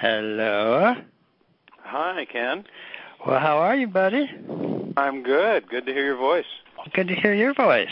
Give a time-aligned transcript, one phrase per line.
[0.00, 0.94] Hello.
[1.82, 2.64] Hi, Ken.
[3.26, 4.30] Well, how are you, buddy?
[4.96, 5.68] I'm good.
[5.68, 6.46] Good to hear your voice.
[6.94, 7.88] Good to hear your voice.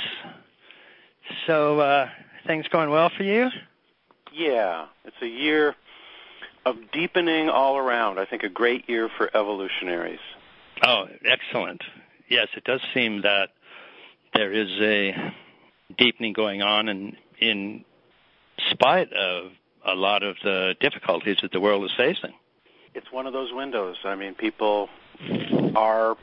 [1.46, 2.08] So, uh,
[2.46, 3.50] things going well for you?
[4.32, 5.76] Yeah, it's a year
[6.64, 8.18] of deepening all around.
[8.18, 10.20] I think a great year for evolutionaries.
[10.82, 11.82] Oh, excellent.
[12.30, 13.50] Yes, it does seem that
[14.32, 15.14] there is a
[15.98, 17.84] deepening going on in in
[18.70, 19.52] spite of
[19.84, 22.32] a lot of the difficulties that the world is facing.
[22.94, 23.96] It's one of those windows.
[24.04, 24.88] I mean, people
[25.76, 26.16] are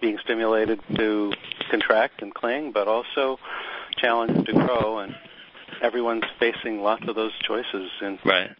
[0.00, 1.32] being stimulated to
[1.70, 3.38] contract and cling, but also
[3.96, 5.14] challenged to grow, and
[5.80, 7.90] everyone's facing lots of those choices.
[8.00, 8.50] And right.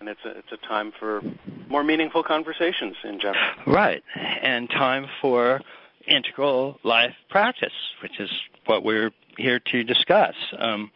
[0.00, 1.22] And it's a it's a time for
[1.68, 3.44] more meaningful conversations in general.
[3.66, 5.60] Right, and time for
[6.06, 7.72] integral life practice,
[8.02, 8.30] which is
[8.66, 10.90] what we're here to discuss, um,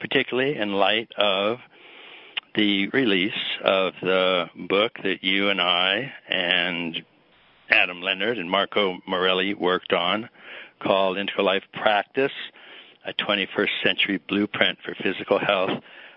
[0.00, 1.58] particularly in light of
[2.58, 3.30] the release
[3.62, 7.04] of the book that you and I and
[7.70, 10.28] Adam Leonard and Marco Morelli worked on
[10.82, 12.32] called Integral Life Practice,
[13.06, 15.70] a 21st Century Blueprint for Physical Health,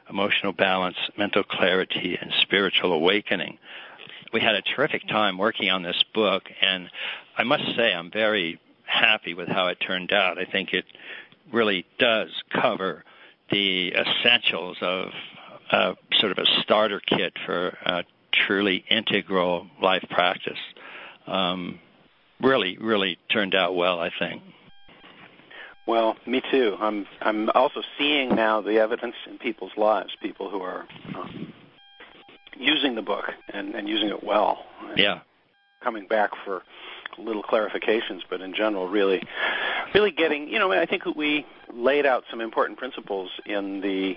[0.10, 3.60] Emotional Balance, Mental Clarity, and Spiritual Awakening.
[4.34, 6.90] We had a terrific time working on this book, and
[7.38, 10.40] I must say I'm very happy with how it turned out.
[10.40, 10.86] I think it
[11.54, 13.04] really does cover
[13.52, 15.12] the essentials of
[15.72, 20.60] uh, sort of a starter kit for a truly integral life practice.
[21.28, 21.80] Um,
[22.42, 24.42] really, really turned out well, I think.
[25.88, 26.78] Well, me too.
[26.80, 31.54] I'm I'm also seeing now the evidence in people's lives, people who are um,
[32.58, 34.66] using the book and, and using it well.
[34.96, 35.22] Yeah.
[35.84, 36.62] Coming back for
[37.18, 39.24] little clarifications, but in general, really,
[39.96, 40.48] really getting.
[40.48, 44.16] You know, I think we laid out some important principles in the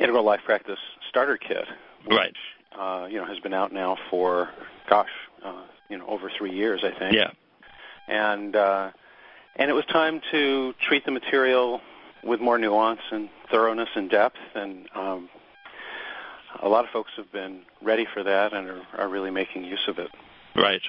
[0.00, 1.66] Integral Life Practice Starter Kit,
[2.04, 2.36] which, right?
[2.76, 4.48] Uh, you know, has been out now for,
[4.88, 5.10] gosh,
[5.44, 7.14] uh, you know, over three years, I think.
[7.14, 7.30] Yeah.
[8.08, 8.90] And uh,
[9.56, 11.80] and it was time to treat the material
[12.24, 15.28] with more nuance and thoroughness and depth, and um,
[16.62, 19.86] a lot of folks have been ready for that and are, are really making use
[19.86, 20.10] of it.
[20.56, 20.82] Right.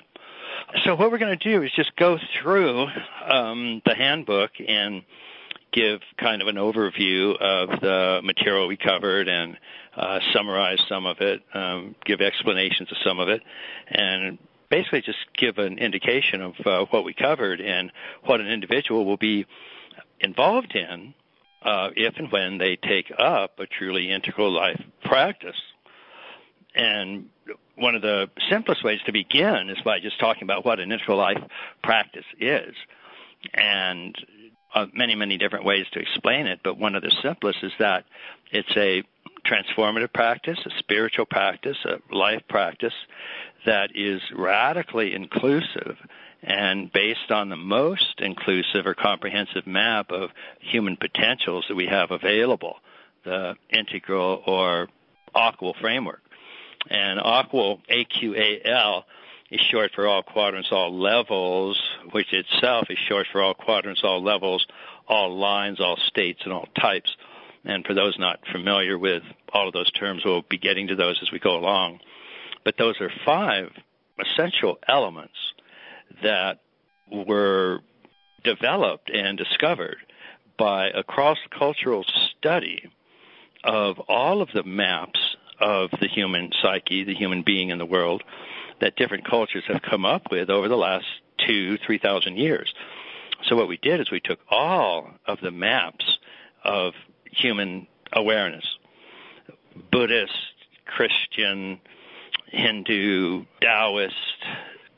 [0.83, 2.88] So what we're going to do is just go through
[3.29, 5.03] um, the handbook and
[5.71, 9.57] give kind of an overview of the material we covered and
[9.95, 13.41] uh, summarize some of it, um, give explanations of some of it,
[13.89, 14.37] and
[14.69, 17.91] basically just give an indication of uh, what we covered and
[18.23, 19.45] what an individual will be
[20.19, 21.13] involved in
[21.63, 25.61] uh, if and when they take up a truly integral life practice.
[26.73, 27.29] And
[27.75, 31.17] one of the simplest ways to begin is by just talking about what an integral
[31.17, 31.41] life
[31.83, 32.73] practice is.
[33.53, 34.15] And
[34.73, 38.05] uh, many, many different ways to explain it, but one of the simplest is that
[38.51, 39.03] it's a
[39.45, 42.93] transformative practice, a spiritual practice, a life practice
[43.65, 45.97] that is radically inclusive
[46.43, 52.09] and based on the most inclusive or comprehensive map of human potentials that we have
[52.11, 52.77] available,
[53.23, 54.88] the integral or
[55.35, 56.21] AQAL framework.
[56.89, 59.05] And AQAL, A-Q-A-L,
[59.51, 61.79] is short for all quadrants, all levels,
[62.12, 64.66] which itself is short for all quadrants, all levels,
[65.07, 67.16] all lines, all states, and all types.
[67.66, 69.23] And for those not familiar with
[69.53, 72.00] all of those terms, we'll be getting to those as we go along.
[72.63, 73.72] But those are five
[74.19, 75.35] essential elements
[76.23, 76.59] that
[77.12, 77.79] were
[78.44, 79.97] developed and discovered
[80.57, 82.06] by a cross-cultural
[82.38, 82.89] study
[83.63, 85.19] of all of the maps
[85.59, 88.23] of the human psyche, the human being in the world,
[88.81, 91.06] that different cultures have come up with over the last
[91.38, 92.74] two, three thousand years.
[93.47, 96.18] So what we did is we took all of the maps
[96.64, 96.94] of
[97.31, 98.66] human awareness,
[99.92, 100.34] Buddhist,
[100.86, 101.80] Christian,
[102.47, 104.16] Hindu, Taoist,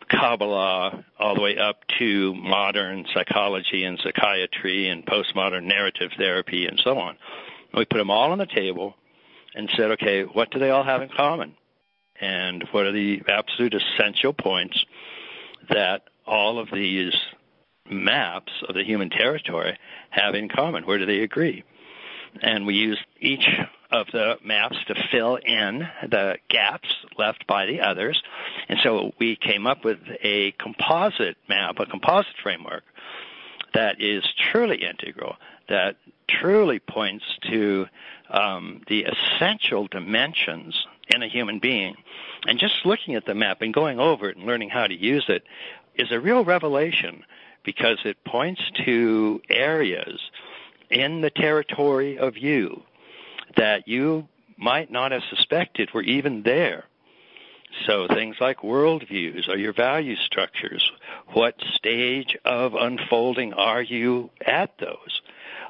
[0.09, 6.79] Kabbalah, all the way up to modern psychology and psychiatry and postmodern narrative therapy and
[6.83, 7.17] so on.
[7.73, 8.95] We put them all on the table
[9.55, 11.55] and said, okay, what do they all have in common?
[12.19, 14.85] And what are the absolute essential points
[15.69, 17.15] that all of these
[17.89, 19.77] maps of the human territory
[20.09, 20.85] have in common?
[20.85, 21.63] Where do they agree?
[22.41, 23.47] And we used each
[23.91, 28.21] of the maps to fill in the gaps left by the others.
[28.67, 32.83] And so we came up with a composite map, a composite framework
[33.73, 35.35] that is truly integral,
[35.69, 35.97] that
[36.27, 37.85] truly points to
[38.29, 41.95] um, the essential dimensions in a human being.
[42.47, 45.25] And just looking at the map and going over it and learning how to use
[45.27, 45.43] it
[45.95, 47.23] is a real revelation
[47.63, 50.19] because it points to areas
[50.89, 52.83] in the territory of you
[53.55, 54.27] that you
[54.57, 56.85] might not have suspected were even there.
[57.87, 60.91] So things like worldviews or your value structures.
[61.29, 65.21] What stage of unfolding are you at those?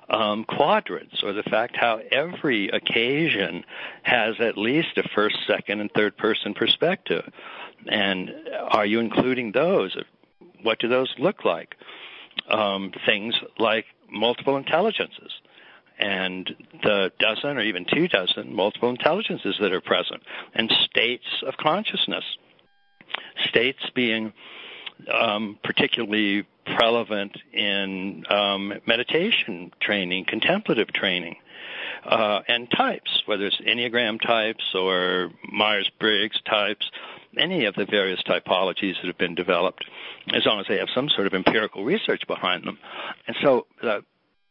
[0.09, 3.63] Um, quadrants, or the fact how every occasion
[4.03, 7.23] has at least a first, second, and third person perspective.
[7.88, 8.31] And
[8.67, 9.95] are you including those?
[10.61, 11.75] What do those look like?
[12.50, 15.31] Um, things like multiple intelligences
[16.00, 20.21] and the dozen or even two dozen multiple intelligences that are present,
[20.53, 22.23] and states of consciousness.
[23.47, 24.33] States being
[25.13, 31.36] um, particularly prevalent in um, meditation training, contemplative training,
[32.06, 36.89] uh, and types, whether it's Enneagram types or Myers Briggs types,
[37.38, 39.86] any of the various typologies that have been developed,
[40.33, 42.77] as long as they have some sort of empirical research behind them.
[43.27, 44.04] And so the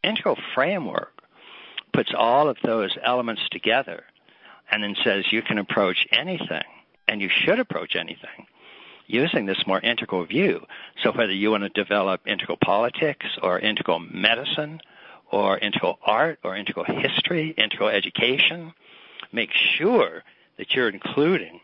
[0.02, 1.12] integral framework
[1.92, 4.04] puts all of those elements together
[4.70, 6.64] and then says you can approach anything
[7.06, 8.46] and you should approach anything
[9.06, 10.64] using this more integral view.
[11.02, 14.80] So whether you want to develop integral politics or integral medicine
[15.30, 18.72] or integral art or integral history, integral education,
[19.32, 20.22] make sure
[20.58, 21.60] that you're including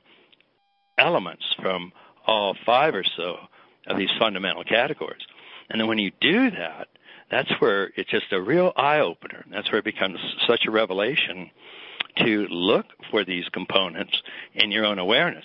[0.97, 1.93] elements from
[2.27, 3.39] all five or so
[3.87, 5.23] of these fundamental categories.
[5.71, 6.89] And then when you do that,
[7.31, 9.45] that's where it's just a real eye opener.
[9.51, 11.51] That's where it becomes such a revelation
[12.17, 14.23] to look for these components
[14.55, 15.45] in your own awareness.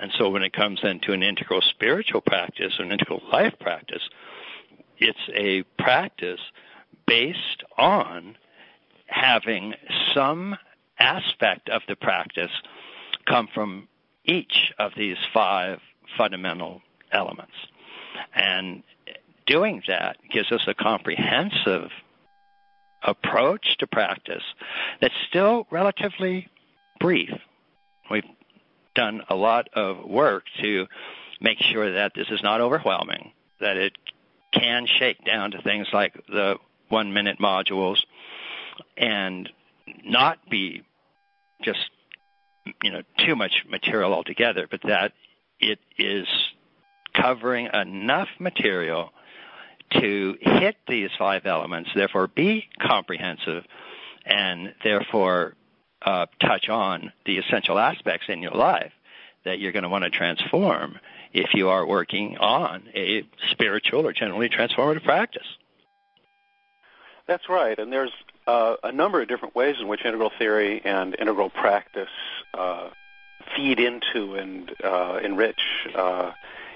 [0.00, 3.54] And so when it comes then to an integral spiritual practice or an integral life
[3.60, 4.08] practice,
[4.98, 6.40] it's a practice
[7.06, 8.36] based on
[9.06, 9.74] having
[10.14, 10.56] some
[10.98, 12.50] aspect of the practice
[13.26, 13.88] come from
[14.24, 15.80] each of these five
[16.16, 16.80] fundamental
[17.12, 17.54] elements.
[18.34, 18.82] And
[19.46, 21.90] doing that gives us a comprehensive
[23.02, 24.44] approach to practice
[25.00, 26.48] that's still relatively
[27.00, 27.32] brief.
[28.10, 28.24] We've
[28.94, 30.86] done a lot of work to
[31.40, 33.92] make sure that this is not overwhelming, that it
[34.52, 36.56] can shake down to things like the
[36.88, 37.98] one minute modules
[38.96, 39.48] and
[40.04, 40.82] not be
[41.62, 41.90] just
[42.82, 45.12] you know too much material altogether, but that
[45.60, 46.26] it is
[47.14, 49.10] covering enough material
[49.92, 53.64] to hit these five elements, therefore be comprehensive,
[54.24, 55.54] and therefore
[56.02, 58.92] uh, touch on the essential aspects in your life
[59.44, 60.98] that you're going to want to transform
[61.32, 65.46] if you are working on a spiritual or generally transformative practice.
[67.26, 68.12] That's right, and there's
[68.46, 72.08] uh, a number of different ways in which integral theory and integral practice
[72.54, 72.90] uh,
[73.54, 75.60] feed into and uh, enrich
[75.94, 76.32] uh,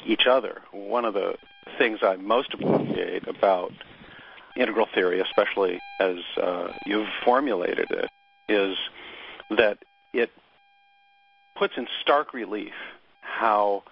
[0.07, 0.63] each other.
[0.71, 1.37] One of the
[1.79, 3.73] things I most appreciate about
[4.57, 8.11] integral theory, especially as uh, you've formulated it,
[8.49, 8.77] is
[9.51, 9.79] that
[10.13, 10.31] it
[11.57, 12.73] puts in stark relief
[13.21, 13.83] how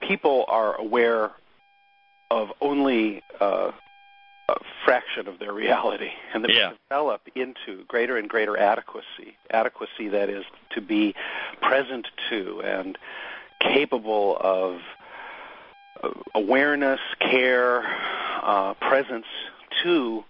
[0.00, 1.30] people are aware
[2.30, 3.70] of only uh,
[4.48, 6.72] a fraction of their reality, and that yeah.
[6.88, 9.36] develop into greater and greater adequacy.
[9.50, 10.44] Adequacy that is
[10.74, 11.14] to be
[11.62, 12.98] present to and
[13.60, 14.80] capable of
[16.02, 17.84] uh, awareness, care,
[18.42, 19.26] uh, presence
[19.82, 20.24] to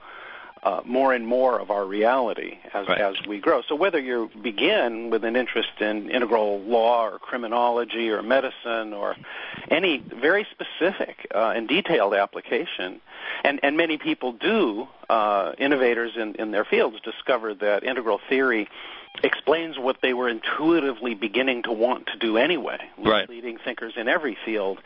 [0.65, 3.01] uh, more and more of our reality as, right.
[3.01, 3.61] as we grow.
[3.69, 9.15] So whether you begin with an interest in integral law or criminology or medicine or
[9.71, 13.01] any very specific uh, and detailed application,
[13.45, 18.69] and, and many people do, uh, innovators in, in their fields discover that integral theory
[19.23, 22.79] explains what they were intuitively beginning to want to do anyway.
[22.99, 23.29] Right.
[23.29, 24.79] Leading thinkers in every field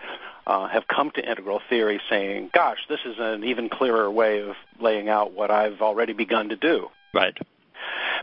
[0.47, 4.57] uh, have come to integral theory saying, gosh, this is an even clearer way of
[4.81, 6.89] laying out what I've already begun to do.
[7.13, 7.37] Right.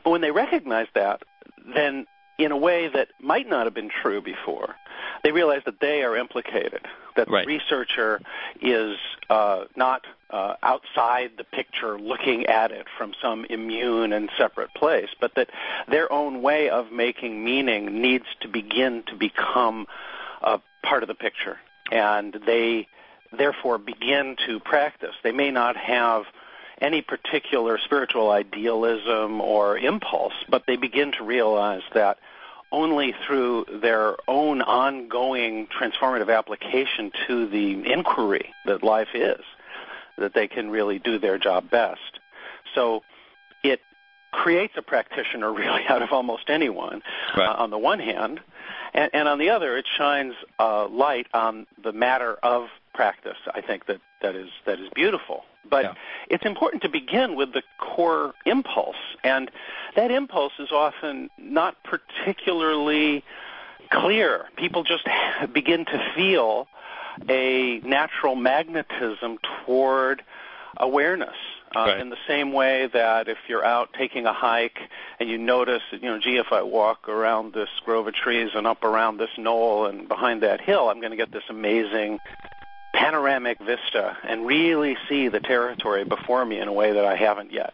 [0.04, 1.24] But when they recognize that,
[1.74, 2.06] then
[2.38, 4.76] in a way that might not have been true before,
[5.24, 6.82] they realize that they are implicated,
[7.16, 7.48] that right.
[7.48, 8.22] the researcher
[8.62, 8.98] is
[9.30, 15.10] uh, not uh, outside the picture looking at it from some immune and separate place,
[15.20, 15.50] but that
[15.88, 19.88] their own way of making meaning needs to begin to become
[20.42, 21.58] a part of the picture.
[21.92, 22.88] And they
[23.32, 25.16] therefore begin to practice.
[25.24, 26.26] They may not have
[26.82, 32.18] any particular spiritual idealism or impulse, but they begin to realize that
[32.72, 39.40] only through their own ongoing transformative application to the inquiry that life is
[40.18, 42.20] that they can really do their job best.
[42.74, 43.04] So
[43.64, 43.82] it
[44.32, 47.02] creates a practitioner really out of almost anyone
[47.36, 47.48] right.
[47.48, 48.40] uh, on the one hand,
[48.94, 53.38] and, and on the other, it shines uh, light on the matter of practice.
[53.54, 55.44] I think that that is that is beautiful.
[55.70, 55.94] But yeah.
[56.30, 59.50] it's important to begin with the core impulse, and
[59.96, 63.24] that impulse is often not particularly
[63.92, 64.46] clear.
[64.56, 65.08] People just
[65.54, 66.68] begin to feel
[67.30, 70.24] a natural magnetism toward
[70.78, 71.36] awareness.
[71.76, 72.00] Uh, right.
[72.00, 74.80] In the same way that if you're out taking a hike
[75.20, 78.66] and you notice, you know, gee, if I walk around this grove of trees and
[78.66, 82.20] up around this knoll and behind that hill, I'm going to get this amazing
[82.96, 87.52] panoramic vista and really see the territory before me in a way that I haven't
[87.52, 87.74] yet.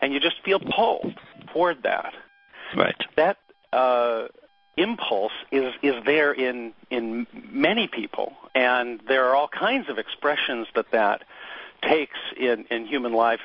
[0.00, 1.14] And you just feel pulled
[1.52, 2.14] toward that.
[2.76, 2.96] Right.
[3.16, 3.36] That
[3.72, 4.28] uh,
[4.76, 10.68] impulse is is there in in many people, and there are all kinds of expressions
[10.74, 11.22] that that
[11.82, 13.40] takes in in human life.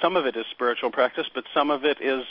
[0.00, 2.24] Some of it is spiritual practice, but some of it is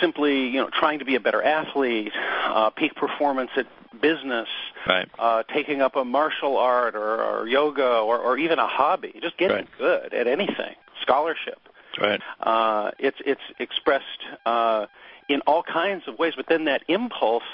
[0.00, 2.12] simply you know trying to be a better athlete,
[2.44, 3.66] uh, peak performance at
[4.00, 4.48] business,
[4.86, 5.08] right.
[5.18, 9.36] uh, taking up a martial art or, or yoga or, or even a hobby, just
[9.38, 9.68] getting right.
[9.78, 11.60] good at anything, scholarship.
[12.00, 12.20] Right.
[12.40, 14.04] Uh, it's it's expressed
[14.46, 14.86] uh,
[15.28, 17.44] in all kinds of ways, but then that impulse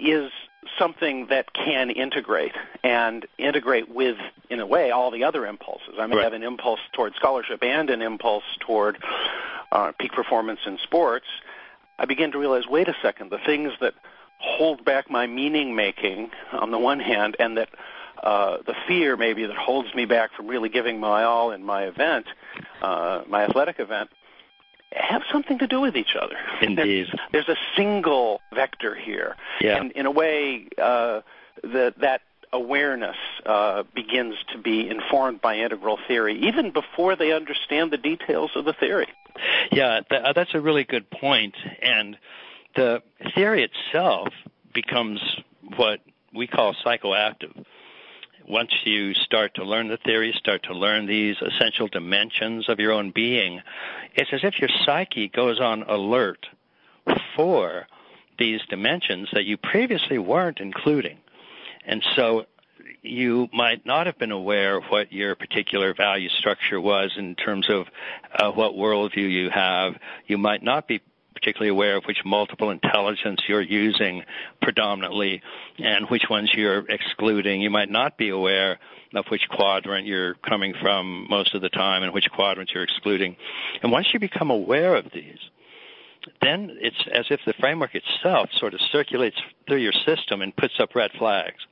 [0.00, 0.30] is
[0.78, 4.16] something that can integrate and integrate with,
[4.50, 5.94] in a way, all the other impulses.
[5.98, 6.24] I may right.
[6.24, 8.98] have an impulse toward scholarship and an impulse toward
[9.72, 11.26] uh, peak performance in sports.
[11.98, 13.94] I begin to realize, wait a second, the things that
[14.38, 17.68] hold back my meaning making on the one hand, and that
[18.22, 21.84] uh, the fear maybe that holds me back from really giving my all in my
[21.84, 22.26] event,
[22.82, 24.10] uh, my athletic event,
[24.94, 26.36] have something to do with each other.
[26.62, 27.08] Indeed.
[27.32, 29.36] There's, there's a single vector here.
[29.60, 29.76] Yeah.
[29.76, 31.20] And in a way, uh,
[31.62, 32.22] the, that
[32.52, 38.52] awareness uh, begins to be informed by integral theory, even before they understand the details
[38.54, 39.08] of the theory.
[39.72, 41.56] Yeah, th- uh, that's a really good point.
[41.82, 42.16] And
[42.76, 43.02] the
[43.34, 44.28] theory itself
[44.72, 45.20] becomes
[45.76, 46.00] what
[46.32, 47.64] we call psychoactive.
[48.46, 52.92] Once you start to learn the theory, start to learn these essential dimensions of your
[52.92, 53.62] own being,
[54.14, 56.46] it's as if your psyche goes on alert
[57.34, 57.86] for
[58.38, 61.18] these dimensions that you previously weren't including.
[61.86, 62.46] And so
[63.02, 67.68] you might not have been aware of what your particular value structure was in terms
[67.68, 67.86] of
[68.34, 69.94] uh, what worldview you have.
[70.26, 71.00] You might not be
[71.34, 74.22] particularly aware of which multiple intelligence you're using
[74.62, 75.42] predominantly
[75.78, 77.60] and which ones you're excluding.
[77.60, 78.78] You might not be aware
[79.14, 83.36] of which quadrant you're coming from most of the time and which quadrants you're excluding.
[83.82, 85.38] And once you become aware of these,
[86.40, 89.36] then it's as if the framework itself sort of circulates
[89.66, 91.66] through your system and puts up red flags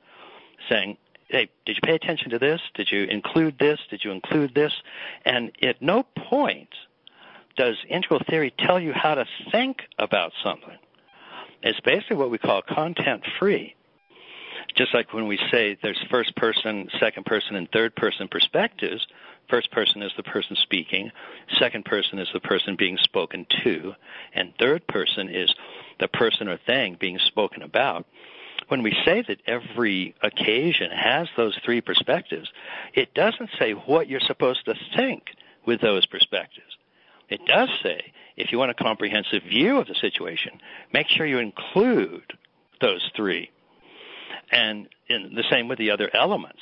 [0.69, 2.61] saying, hey, did you pay attention to this?
[2.75, 3.79] Did you include this?
[3.89, 4.73] Did you include this?
[5.25, 6.69] And at no point
[7.55, 10.77] does integral theory tell you how to think about something.
[11.61, 13.75] It's basically what we call content free.
[14.75, 19.05] Just like when we say there's first person, second person, and third person perspectives,
[19.49, 21.11] first person is the person speaking,
[21.57, 23.93] second person is the person being spoken to,
[24.33, 25.53] and third person is
[25.99, 28.05] the person or thing being spoken about.
[28.69, 32.51] When we say that every occasion has those three perspectives,
[32.93, 35.27] it doesn't say what you're supposed to think
[35.65, 36.77] with those perspectives.
[37.33, 40.61] It does say if you want a comprehensive view of the situation,
[40.93, 42.33] make sure you include
[42.79, 43.49] those three.
[44.51, 46.59] And the same with the other elements.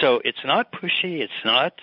[0.00, 1.74] So it's not pushy, it's not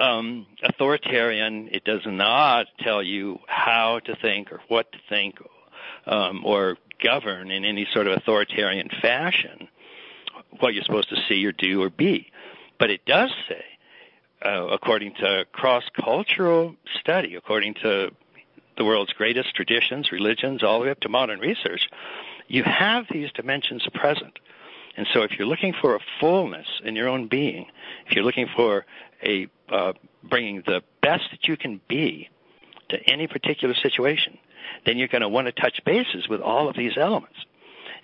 [0.00, 5.38] um, authoritarian, it does not tell you how to think or what to think
[6.06, 9.68] um, or govern in any sort of authoritarian fashion
[10.58, 12.32] what you're supposed to see or do or be.
[12.80, 13.64] But it does say
[14.44, 18.10] uh, according to cross-cultural study, according to
[18.76, 21.88] the world's greatest traditions, religions, all the way up to modern research,
[22.48, 24.38] you have these dimensions present.
[24.96, 27.66] And so if you're looking for a fullness in your own being,
[28.06, 28.84] if you're looking for
[29.22, 29.92] a uh,
[30.22, 32.28] bringing the best that you can be
[32.88, 34.36] to any particular situation,
[34.84, 37.36] then you're going to want to touch bases with all of these elements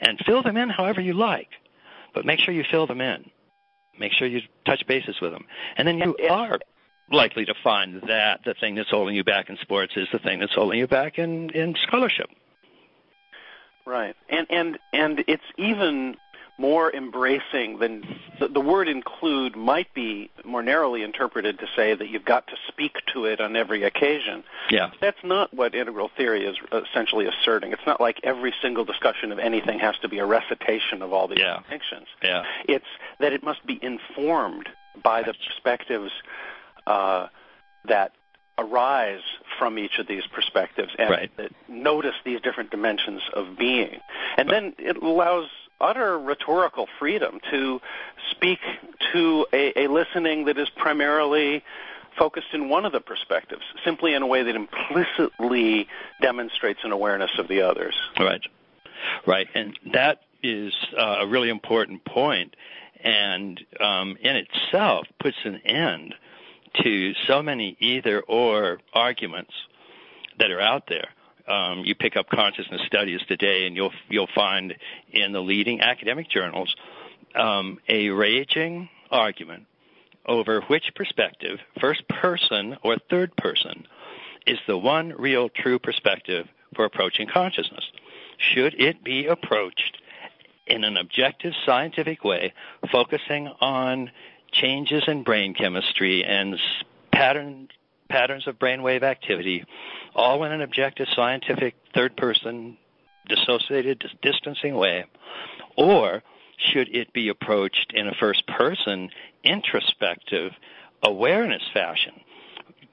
[0.01, 1.49] and fill them in however you like.
[2.15, 3.31] But make sure you fill them in.
[3.99, 5.47] Make sure you touch bases with them.
[5.77, 6.59] And then you are
[7.11, 10.41] likely to find that the thing that's holding you back in sports is the thing
[10.41, 12.29] that's holding you back in, in scholarship.
[13.87, 14.17] Right.
[14.29, 16.17] And and and it's even
[16.59, 18.03] more embracing than
[18.41, 22.55] the, the, word include might be more narrowly interpreted to say that you've got to
[22.69, 24.43] speak to it on every occasion.
[24.71, 24.91] Yeah.
[25.01, 27.73] That's not what integral theory is essentially asserting.
[27.73, 31.29] It's not like every single discussion of anything has to be a recitation of all
[31.29, 31.59] these yeah.
[31.59, 32.07] distinctions.
[32.23, 32.45] Yeah.
[32.67, 32.87] It's
[33.21, 34.69] that it must be informed
[35.03, 36.11] by the perspectives
[36.87, 37.27] uh,
[37.87, 38.13] that
[38.59, 39.21] arise
[39.59, 41.31] from each of these perspectives and right.
[41.69, 44.01] notice these different dimensions of being.
[44.39, 45.49] And then it allows
[45.81, 47.81] utter rhetorical freedom to
[48.31, 48.59] speak
[49.13, 51.63] to a, a, listening that is primarily
[52.19, 55.87] focused in one of the perspectives, simply in a way that implicitly
[56.23, 57.95] demonstrates an awareness of the others.
[58.19, 58.41] Right.
[59.27, 62.57] Right, and that is uh, a really important point,
[63.03, 66.15] and um, in itself puts an end
[66.83, 69.53] to so many either or arguments
[70.39, 71.09] that are out there.
[71.49, 74.75] Um, you pick up consciousness studies today, and you'll you'll find
[75.13, 76.75] in the leading academic journals
[77.35, 79.67] um, a raging argument
[80.27, 83.87] over which perspective, first person or third person,
[84.47, 87.85] is the one real true perspective for approaching consciousness.
[88.39, 89.99] Should it be approached
[90.67, 92.53] in an objective scientific way,
[92.91, 94.11] focusing on
[94.53, 96.59] changes in brain chemistry and
[97.13, 97.69] pattern,
[98.09, 99.65] patterns of brainwave activity,
[100.15, 102.77] all in an objective scientific third person
[103.29, 105.05] dissociated distancing way,
[105.77, 106.23] or
[106.59, 109.11] should it be approached in a first person
[109.45, 110.53] introspective
[111.03, 112.13] awareness fashion,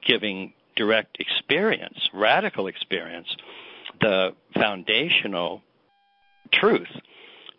[0.06, 3.28] giving direct experience, radical experience,
[4.00, 5.62] the foundational
[6.52, 6.88] truth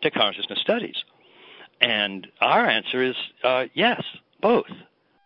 [0.02, 0.96] to consciousness studies?
[1.80, 4.02] And our answer is uh, yes,
[4.40, 4.70] both.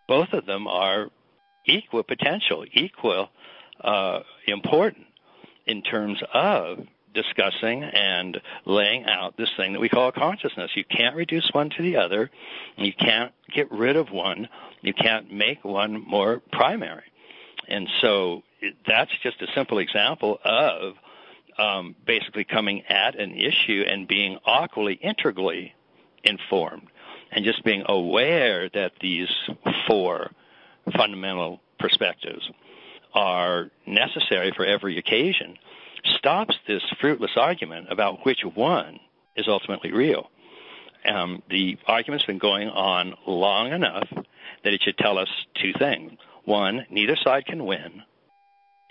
[0.08, 1.10] Both of them are
[1.67, 3.29] equal potential, equal
[3.83, 5.07] uh, important
[5.67, 10.71] in terms of discussing and laying out this thing that we call consciousness.
[10.75, 12.31] You can't reduce one to the other.
[12.76, 14.49] You can't get rid of one.
[14.81, 17.05] You can't make one more primary.
[17.69, 18.43] And so
[18.87, 20.95] that's just a simple example of
[21.59, 25.75] um, basically coming at an issue and being awkwardly integrally
[26.25, 26.88] informed
[27.33, 29.29] and just being aware that these
[29.87, 30.31] four
[30.96, 32.49] fundamental perspectives
[33.14, 35.56] are necessary for every occasion
[36.16, 38.99] stops this fruitless argument about which one
[39.37, 40.30] is ultimately real.
[41.04, 44.08] Um, the argument's been going on long enough
[44.64, 45.28] that it should tell us
[45.60, 46.12] two things.
[46.44, 48.02] One, neither side can win.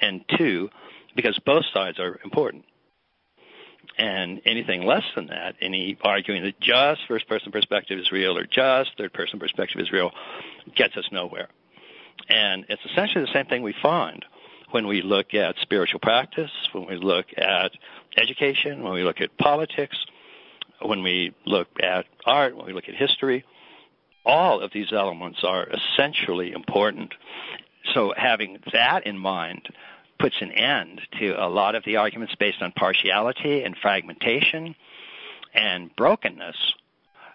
[0.01, 0.69] And two,
[1.15, 2.65] because both sides are important.
[3.98, 8.46] And anything less than that, any arguing that just first person perspective is real or
[8.46, 10.11] just third person perspective is real,
[10.75, 11.50] gets us nowhere.
[12.27, 14.25] And it's essentially the same thing we find
[14.72, 17.72] when we look at spiritual practice, when we look at
[18.18, 19.98] education, when we look at politics,
[20.82, 23.44] when we look at art, when we look at history.
[24.25, 27.14] All of these elements are essentially important.
[27.94, 29.70] So having that in mind
[30.20, 34.75] puts an end to a lot of the arguments based on partiality and fragmentation
[35.53, 36.55] and brokenness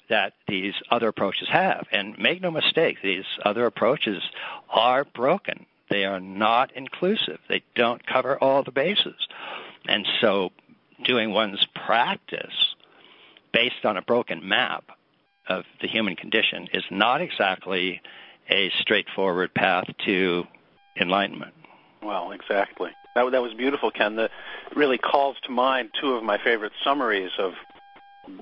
[0.08, 1.86] that these other approaches have.
[1.92, 4.22] And make no mistake, these other approaches
[4.68, 5.66] are broken.
[5.90, 7.38] They are not inclusive.
[7.48, 9.28] They don't cover all the bases.
[9.86, 10.50] And so
[11.04, 12.74] doing one's practice
[13.52, 14.84] based on a broken map
[15.46, 18.00] of the human condition is not exactly
[18.50, 20.44] a straightforward path to
[20.96, 21.54] enlightenment.
[22.02, 22.90] Well, exactly.
[23.14, 24.16] That, that was beautiful, Ken.
[24.16, 24.30] That
[24.74, 27.52] really calls to mind two of my favorite summaries of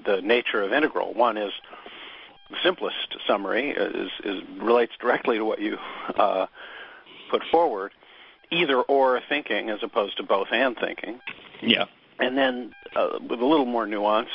[0.04, 1.14] the nature of integral.
[1.14, 1.52] One is
[2.50, 5.78] the simplest summary is, is relates directly to what you
[6.16, 6.46] uh,
[7.30, 7.92] put forward,
[8.50, 11.20] either or thinking as opposed to both and thinking.
[11.62, 11.86] Yeah.
[12.18, 14.28] And then uh, with a little more nuance,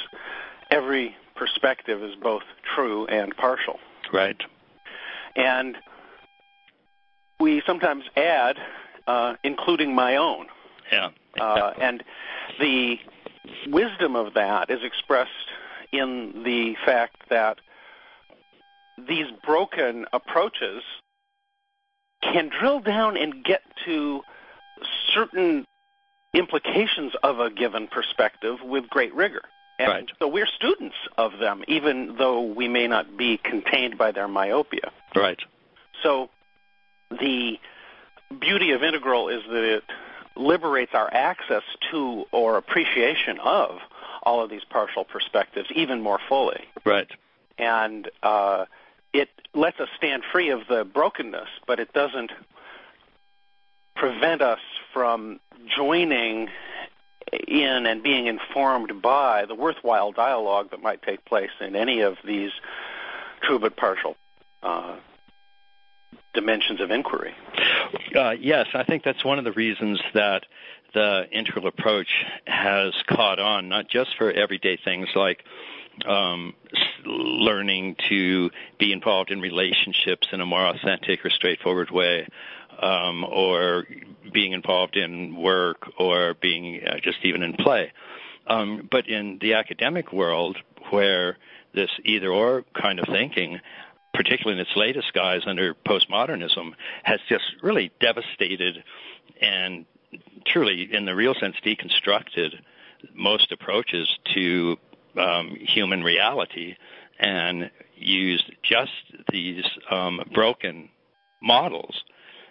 [0.71, 2.43] every perspective is both
[2.75, 3.79] true and partial.
[4.11, 4.41] Right.
[5.35, 5.77] And
[7.39, 8.57] we sometimes add
[9.05, 10.47] uh, including my own.
[10.91, 11.09] Yeah.
[11.39, 12.03] Uh, and
[12.59, 12.97] the
[13.67, 15.31] wisdom of that is expressed
[15.91, 17.57] in the fact that
[19.07, 20.83] these broken approaches
[22.21, 24.21] can drill down and get to
[25.13, 25.65] certain
[26.33, 29.43] implications of a given perspective with great rigor.
[29.79, 30.09] And right.
[30.19, 34.91] so we're students of them, even though we may not be contained by their myopia.
[35.15, 35.39] Right.
[36.01, 36.29] So
[37.11, 37.59] the
[38.39, 39.83] beauty of integral is that it
[40.39, 43.79] liberates our access to or appreciation of
[44.23, 46.65] all of these partial perspectives even more fully.
[46.83, 47.09] Right.
[47.57, 48.65] And uh,
[49.13, 52.31] it lets us stand free of the brokenness, but it doesn't
[53.95, 54.59] prevent us
[54.93, 55.39] from
[55.75, 56.49] joining
[57.47, 62.17] in and being informed by the worthwhile dialogue that might take place in any of
[62.23, 62.51] these
[63.41, 64.15] true but partial
[64.63, 64.95] uh,
[66.33, 67.33] dimensions of inquiry.
[68.15, 70.45] Uh, yes, I think that's one of the reasons that
[70.93, 75.43] the integral approach has caught on, not just for everyday things like
[76.05, 76.53] um,
[77.05, 82.27] learning to be involved in relationships in a more authentic or straightforward way,
[82.79, 83.85] um, or
[84.31, 87.91] being involved in work, or being uh, just even in play.
[88.45, 90.57] Um, but in the academic world,
[90.89, 91.37] where
[91.73, 93.59] this either or kind of thinking
[94.17, 98.83] particularly in its latest guise under postmodernism, has just really devastated
[99.39, 99.85] and
[100.47, 102.55] truly, in the real sense, deconstructed
[103.13, 104.77] most approaches to
[105.17, 106.75] um, human reality
[107.19, 108.91] and used just
[109.31, 110.89] these um, broken
[111.39, 112.03] models.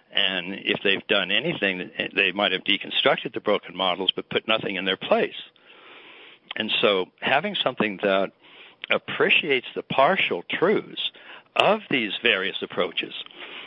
[0.09, 4.77] And if they've done anything, they might have deconstructed the broken models but put nothing
[4.77, 5.35] in their place.
[6.55, 8.31] And so having something that
[8.89, 11.11] appreciates the partial truths
[11.57, 13.13] of these various approaches,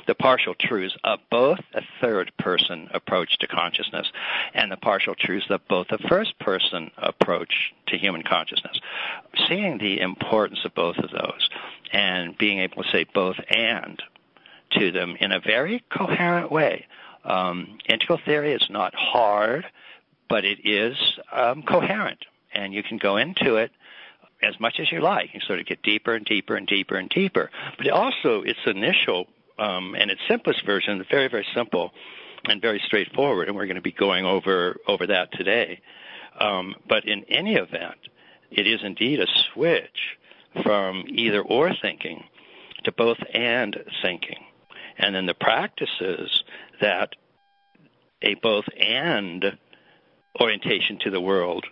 [0.06, 4.10] the partial truths of both a third person approach to consciousness
[4.54, 8.80] and the partial truths of both a first person approach to human consciousness.
[9.48, 11.48] Seeing the importance of both of those
[11.92, 14.02] and being able to say both and
[14.72, 16.86] to them in a very coherent way.
[17.24, 19.66] Um, integral theory is not hard,
[20.28, 20.96] but it is
[21.32, 22.24] um, coherent,
[22.54, 23.72] and you can go into it
[24.42, 25.34] as much as you like.
[25.34, 27.50] You sort of get deeper and deeper and deeper and deeper.
[27.76, 29.26] But also, its initial
[29.58, 31.92] um, and its simplest version very, very simple
[32.46, 35.80] and very straightforward, and we're going to be going over over that today.
[36.38, 37.98] Um, but in any event,
[38.50, 40.16] it is indeed a switch
[40.62, 42.24] from either or thinking
[42.84, 44.44] to both and thinking.
[44.98, 46.42] And then the practices
[46.80, 47.14] that
[48.22, 49.58] a both and
[50.40, 51.66] orientation to the world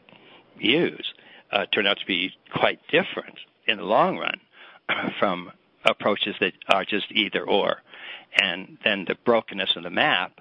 [0.59, 1.15] use
[1.51, 4.41] uh, turn out to be quite different in the long run
[5.19, 5.53] from
[5.85, 7.83] approaches that are just either or.
[8.41, 10.41] And then the brokenness of the map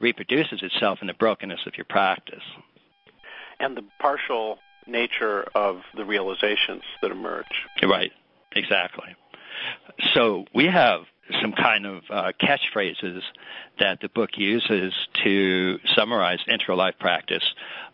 [0.00, 2.42] reproduces itself in the brokenness of your practice.
[3.58, 7.46] And the partial nature of the realizations that emerge.
[7.82, 8.12] Right,
[8.52, 9.14] exactly.
[10.12, 11.02] So we have
[11.40, 13.22] some kind of uh, catchphrases
[13.78, 14.92] that the book uses
[15.24, 17.44] to summarize integral life practice.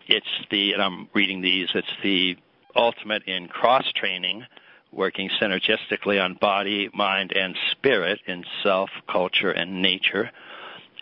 [0.06, 2.36] It's the, and I'm reading these, it's the
[2.74, 4.44] ultimate in cross training,
[4.92, 10.30] working synergistically on body, mind, and spirit in self, culture, and nature.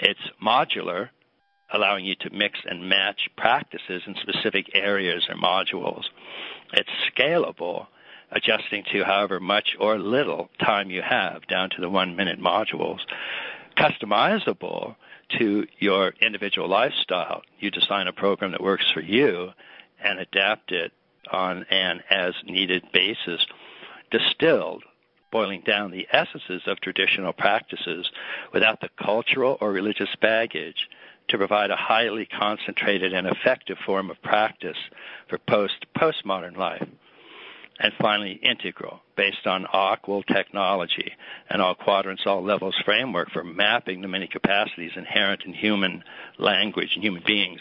[0.01, 1.09] It's modular,
[1.73, 6.05] allowing you to mix and match practices in specific areas or modules.
[6.73, 7.87] It's scalable,
[8.31, 13.01] adjusting to however much or little time you have, down to the one minute modules.
[13.77, 14.97] Customizable
[15.39, 17.43] to your individual lifestyle.
[17.59, 19.51] You design a program that works for you
[20.03, 20.93] and adapt it
[21.31, 23.45] on an as needed basis.
[24.11, 24.85] Distilled,
[25.31, 28.11] boiling down the essences of traditional practices
[28.53, 30.89] without the cultural or religious baggage
[31.29, 34.79] to provide a highly concentrated and effective form of practice
[35.29, 36.87] for post postmodern life.
[37.81, 41.13] And finally, integral, based on AQAL technology
[41.49, 46.03] and all quadrants, all levels framework for mapping the many capacities inherent in human
[46.39, 47.61] language and human beings.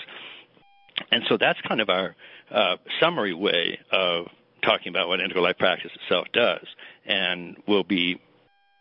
[1.11, 2.15] And so that's kind of our
[2.49, 4.27] uh, summary way of
[4.63, 6.65] talking about what integral life practice itself does.
[7.05, 8.19] And we'll be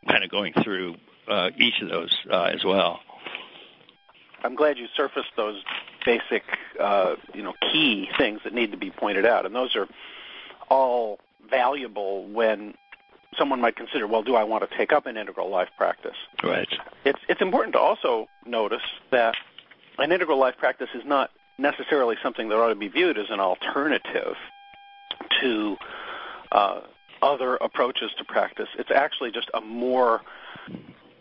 [0.08, 0.96] kind of going through
[1.28, 3.00] uh, each of those uh, as well.
[4.42, 5.62] I'm glad you surfaced those
[6.04, 6.44] basic,
[6.80, 9.88] uh, you know, key things that need to be pointed out, and those are
[10.68, 11.18] all
[11.48, 12.74] valuable when
[13.38, 16.16] someone might consider, well, do I want to take up an integral life practice?
[16.42, 16.68] Right.
[17.04, 19.34] It's it's important to also notice that
[19.98, 23.40] an integral life practice is not necessarily something that ought to be viewed as an
[23.40, 24.36] alternative
[25.40, 25.76] to
[26.52, 26.80] uh,
[27.22, 28.68] other approaches to practice.
[28.78, 30.20] It's actually just a more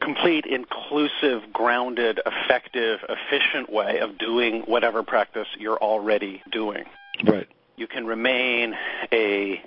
[0.01, 6.83] complete, inclusive, grounded, effective, efficient way of doing whatever practice you're already doing.
[7.23, 7.47] Right.
[7.77, 8.75] You can remain
[9.11, 9.61] a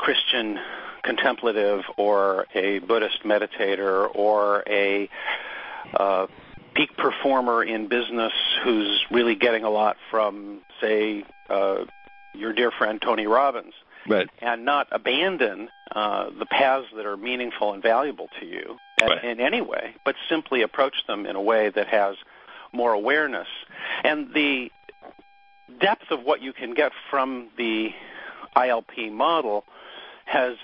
[0.00, 0.58] Christian
[1.02, 5.10] contemplative or a Buddhist meditator or a
[5.94, 6.26] uh,
[6.74, 8.32] peak performer in business
[8.64, 11.84] who's really getting a lot from, say, uh,
[12.32, 13.74] your dear friend Tony Robbins,
[14.08, 14.28] right.
[14.40, 19.22] and not abandon uh, the paths that are meaningful and valuable to you right.
[19.22, 22.16] in any way, but simply approach them in a way that has
[22.72, 23.48] more awareness.
[24.02, 24.70] And the
[25.78, 27.90] depth of what you can get from the
[28.56, 29.64] ILP model
[30.30, 30.56] has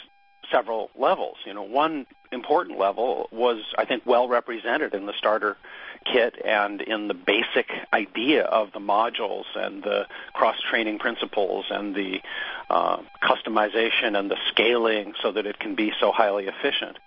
[0.50, 1.36] several levels.
[1.44, 5.56] You know, one important level was, I think, well represented in the starter
[6.04, 11.96] kit and in the basic idea of the modules and the cross training principles and
[11.96, 12.20] the
[12.70, 16.98] uh, customization and the scaling so that it can be so highly efficient.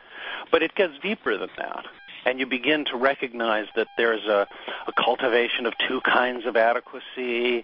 [0.51, 1.85] But it gets deeper than that.
[2.25, 4.47] And you begin to recognize that there's a,
[4.85, 7.63] a cultivation of two kinds of adequacy,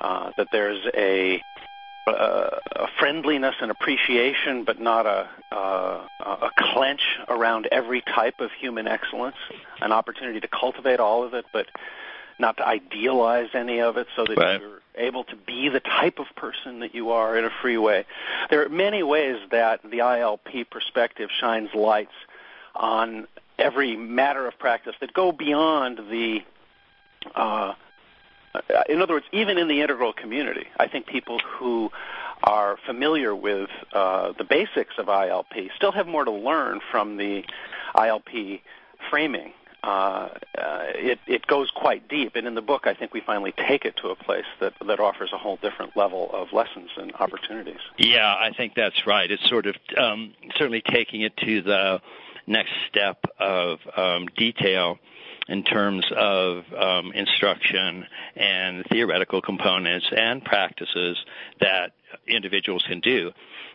[0.00, 1.42] uh, that there's a
[2.14, 8.86] a friendliness and appreciation, but not a, a, a clench around every type of human
[8.86, 9.36] excellence.
[9.80, 11.66] An opportunity to cultivate all of it, but
[12.38, 14.60] not to idealize any of it, so that right.
[14.60, 18.04] you're able to be the type of person that you are in a free way.
[18.50, 22.12] There are many ways that the ILP perspective shines lights
[22.74, 23.26] on
[23.58, 26.42] every matter of practice that go beyond the
[27.34, 27.74] uh, uh,
[28.88, 31.90] in other words, even in the integral community, I think people who
[32.42, 37.44] are familiar with uh, the basics of ILP still have more to learn from the
[37.94, 38.60] ILP
[39.10, 39.52] framing.
[39.82, 43.52] Uh, uh, it, it goes quite deep, and in the book, I think we finally
[43.52, 47.12] take it to a place that that offers a whole different level of lessons and
[47.14, 47.78] opportunities.
[47.96, 49.30] Yeah, I think that's right.
[49.30, 52.00] It's sort of um, certainly taking it to the
[52.48, 54.98] next step of um, detail
[55.48, 58.06] in terms of um, instruction
[58.36, 61.16] and theoretical components and practices
[61.60, 61.92] that
[62.26, 63.32] individuals can do.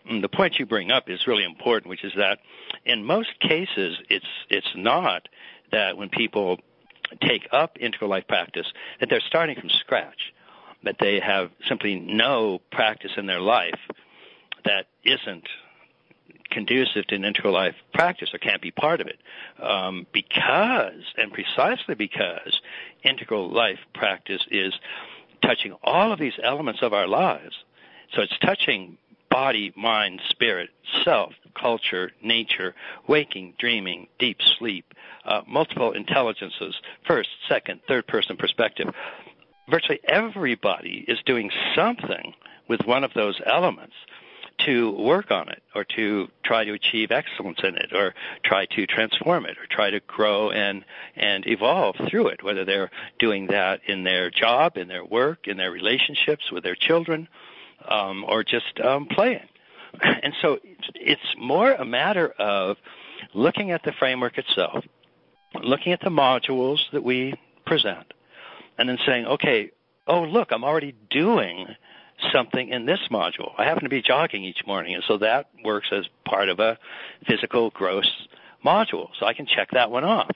[0.08, 2.40] And the point you bring up is really important, which is that
[2.86, 5.28] in most cases, it's it's not
[5.72, 6.60] that when people
[7.22, 8.68] take up integral life practice
[9.00, 10.34] that they're starting from scratch,
[10.84, 13.80] that they have simply no practice in their life
[14.66, 15.48] that isn't
[16.54, 19.20] conducive to an integral life practice or can't be part of it.
[19.62, 22.62] Um, because, and precisely because,
[23.04, 24.74] integral life practice is
[25.42, 27.56] touching all of these elements of our lives.
[28.14, 28.98] So it's touching
[29.30, 30.70] body, mind, spirit,
[31.04, 32.76] self, culture, nature,
[33.08, 34.94] waking, dreaming, deep sleep,
[35.26, 36.76] uh, multiple intelligences,
[37.08, 38.88] first, second, third person perspective.
[39.70, 42.34] Virtually everybody is doing something
[42.68, 43.96] with one of those elements
[44.60, 48.14] to work on it or to try to achieve excellence in it or
[48.44, 50.86] try to transform it or try to grow and
[51.16, 55.58] and evolve through it whether they're doing that in their job in their work in
[55.58, 57.28] their relationships with their children
[57.88, 59.48] um, or just um, playing.
[60.02, 60.60] And so
[60.96, 62.78] it's more a matter of
[63.34, 64.84] looking at the framework itself
[65.62, 67.36] looking at the modules that we
[67.66, 68.12] present
[68.78, 69.72] and then saying okay
[70.08, 71.68] oh look i'm already doing
[72.32, 73.52] something in this module.
[73.58, 76.78] I happen to be jogging each morning, and so that works as part of a
[77.28, 78.10] physical gross
[78.64, 79.10] module.
[79.20, 80.32] So I can check that one off.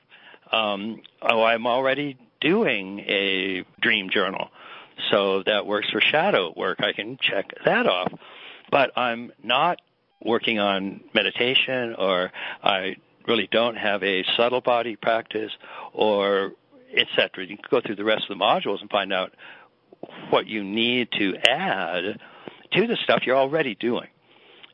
[0.52, 4.50] Um, oh, I'm already doing a dream journal,
[5.12, 6.80] so that works for shadow work.
[6.82, 8.12] I can check that off.
[8.71, 9.80] But I'm not
[10.23, 12.32] working on meditation, or
[12.63, 12.97] I
[13.28, 15.52] really don't have a subtle body practice,
[15.93, 16.54] or
[16.93, 17.45] etc.
[17.45, 19.34] You can go through the rest of the modules and find out
[20.30, 22.20] what you need to add
[22.72, 24.08] to the stuff you're already doing.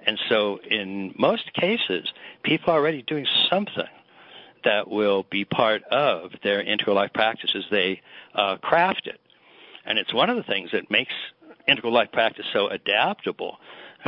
[0.06, 2.12] And so in most cases,
[2.44, 3.88] people are already doing something
[4.64, 8.02] that will be part of their integral life practice as they
[8.34, 9.20] uh, craft it.
[9.86, 11.14] And it's one of the things that makes
[11.68, 13.58] integral life practice so adaptable,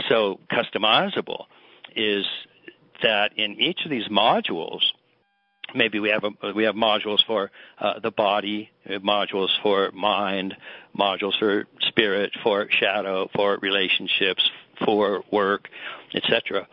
[0.10, 1.46] so customizable,
[1.96, 2.26] is
[3.02, 4.82] that in each of these modules,
[5.76, 10.56] maybe we have a, we have modules for uh, the body, modules for mind,
[10.98, 14.50] modules for spirit, for shadow, for relationships,
[14.84, 15.70] for work,
[16.14, 16.68] etc.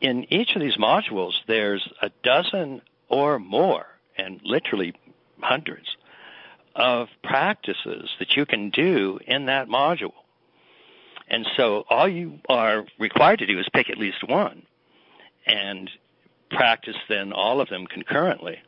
[0.00, 4.94] In each of these modules, there's a dozen or more, and literally
[5.40, 5.96] hundreds,
[6.74, 10.12] of practices that you can do in that module.
[11.28, 14.62] And so all you are required to do is pick at least one.
[15.46, 15.90] And
[16.50, 18.58] practice then all of them concurrently.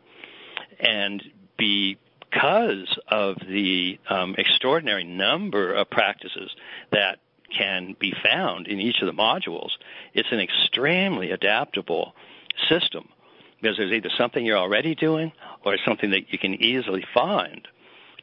[0.81, 1.23] And
[1.57, 6.55] because of the um, extraordinary number of practices
[6.93, 7.19] that
[7.57, 9.71] can be found in each of the modules,
[10.15, 12.15] it's an extremely adaptable
[12.69, 13.09] system
[13.61, 15.33] because there's either something you're already doing
[15.65, 17.67] or something that you can easily find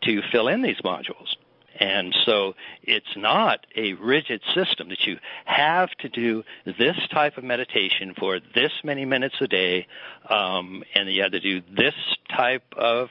[0.04, 1.36] to fill in these modules.
[1.78, 7.44] And so it's not a rigid system that you have to do this type of
[7.44, 9.88] meditation for this many minutes a day,
[10.30, 11.94] um, and you have to do this
[12.30, 13.10] type of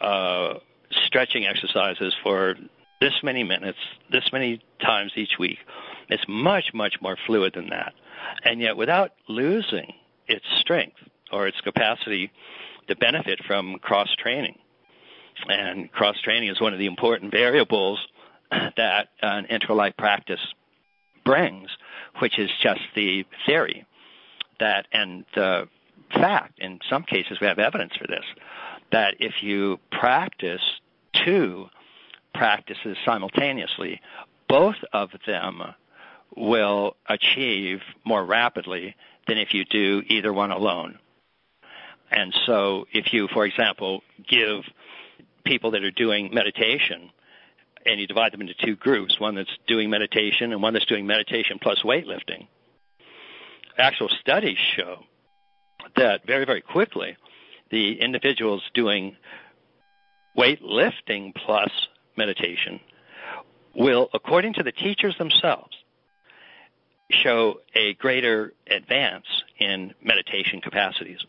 [0.00, 0.54] uh,
[0.90, 2.54] stretching exercises for
[3.00, 3.78] this many minutes,
[4.10, 5.58] this many times each week.
[6.08, 7.92] It's much, much more fluid than that.
[8.44, 9.92] And yet without losing
[10.26, 10.96] its strength
[11.30, 12.30] or its capacity
[12.88, 14.58] to benefit from cross training.
[15.46, 17.98] And cross training is one of the important variables
[18.50, 20.40] that an integral life practice
[21.24, 21.70] brings,
[22.20, 23.86] which is just the theory
[24.60, 25.68] that, and the
[26.12, 28.24] fact, in some cases we have evidence for this,
[28.90, 30.62] that if you practice
[31.12, 31.68] two
[32.34, 34.00] practices simultaneously,
[34.48, 35.62] both of them
[36.36, 38.96] will achieve more rapidly
[39.26, 40.98] than if you do either one alone.
[42.10, 44.62] And so if you, for example, give
[45.48, 47.10] people that are doing meditation
[47.86, 51.06] and you divide them into two groups, one that's doing meditation and one that's doing
[51.06, 52.46] meditation plus weightlifting,
[53.78, 54.98] actual studies show
[55.96, 57.16] that very, very quickly
[57.70, 59.16] the individuals doing
[60.36, 61.70] weightlifting plus
[62.16, 62.80] meditation
[63.74, 65.74] will, according to the teachers themselves,
[67.10, 69.26] show a greater advance
[69.58, 71.20] in meditation capacities.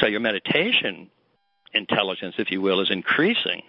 [0.00, 1.10] So your meditation
[1.74, 3.62] intelligence, if you will, is increasing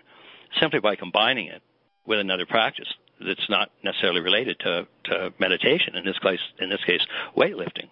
[0.60, 1.62] simply by combining it
[2.06, 2.94] with another practice
[3.26, 5.96] that's not necessarily related to, to meditation.
[5.96, 7.02] In this case, in this case,
[7.38, 7.88] weightlifting.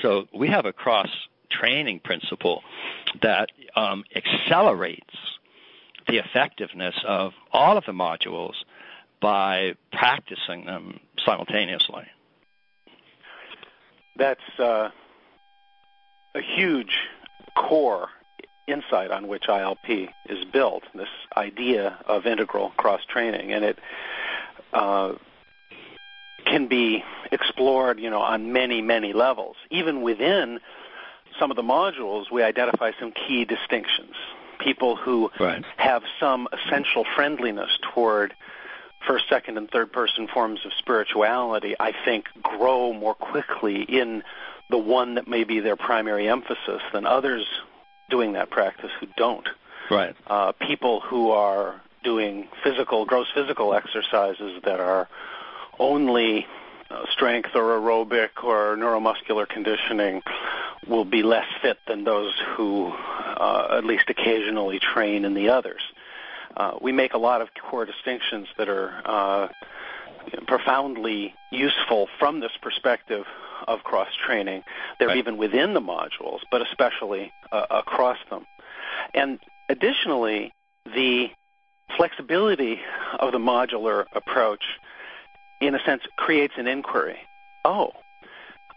[0.00, 1.08] So we have a cross
[1.50, 2.62] training principle
[3.22, 5.14] that um, accelerates
[6.08, 8.54] the effectiveness of all of the modules
[9.20, 12.04] by practicing them simultaneously.
[14.16, 14.90] That's uh,
[16.34, 16.98] a huge
[17.56, 18.08] core
[18.66, 20.84] insight on which ILP is built.
[20.94, 23.78] This idea of integral cross training, and it
[24.72, 25.14] uh,
[26.46, 29.56] can be explored, you know, on many many levels.
[29.70, 30.60] Even within
[31.38, 34.14] some of the modules, we identify some key distinctions.
[34.60, 35.64] People who right.
[35.76, 38.34] have some essential friendliness toward
[39.06, 44.22] first, second, and third person forms of spirituality, I think, grow more quickly in
[44.70, 47.46] the one that may be their primary emphasis than others
[48.10, 49.48] doing that practice who don't.
[49.90, 50.16] Right.
[50.26, 55.08] Uh, people who are doing physical, gross physical exercises that are
[55.78, 56.46] only
[56.90, 60.22] uh, strength or aerobic or neuromuscular conditioning
[60.86, 65.80] will be less fit than those who uh, at least occasionally train in the others.
[66.56, 69.48] Uh, we make a lot of core distinctions that are uh,
[70.46, 73.24] profoundly useful from this perspective
[73.66, 74.62] of cross training.
[74.98, 75.16] They're right.
[75.16, 78.46] even within the modules, but especially uh, across them.
[79.12, 80.52] And additionally,
[80.84, 81.30] the
[81.96, 82.80] flexibility
[83.18, 84.64] of the modular approach,
[85.60, 87.18] in a sense, creates an inquiry.
[87.64, 87.92] Oh,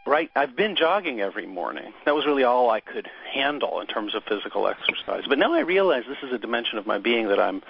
[0.05, 1.93] right, I've been jogging every morning.
[2.05, 5.23] That was really all I could handle in terms of physical exercise.
[5.27, 7.61] But now I realize this is a dimension of my being that I'm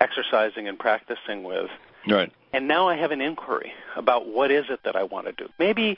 [0.00, 1.70] exercising and practicing with.
[2.08, 2.32] Right.
[2.52, 5.48] And now I have an inquiry about what is it that I want to do.
[5.58, 5.96] Maybe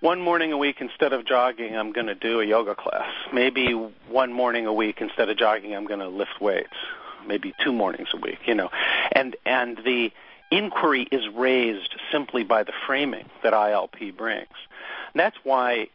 [0.00, 3.10] one morning a week instead of jogging, I'm going to do a yoga class.
[3.32, 6.74] Maybe one morning a week instead of jogging, I'm going to lift weights.
[7.26, 8.70] Maybe two mornings a week, you know.
[9.12, 10.12] And and the
[10.56, 14.48] inquiry is raised simply by the framing that ILP brings.
[15.12, 15.88] And that's why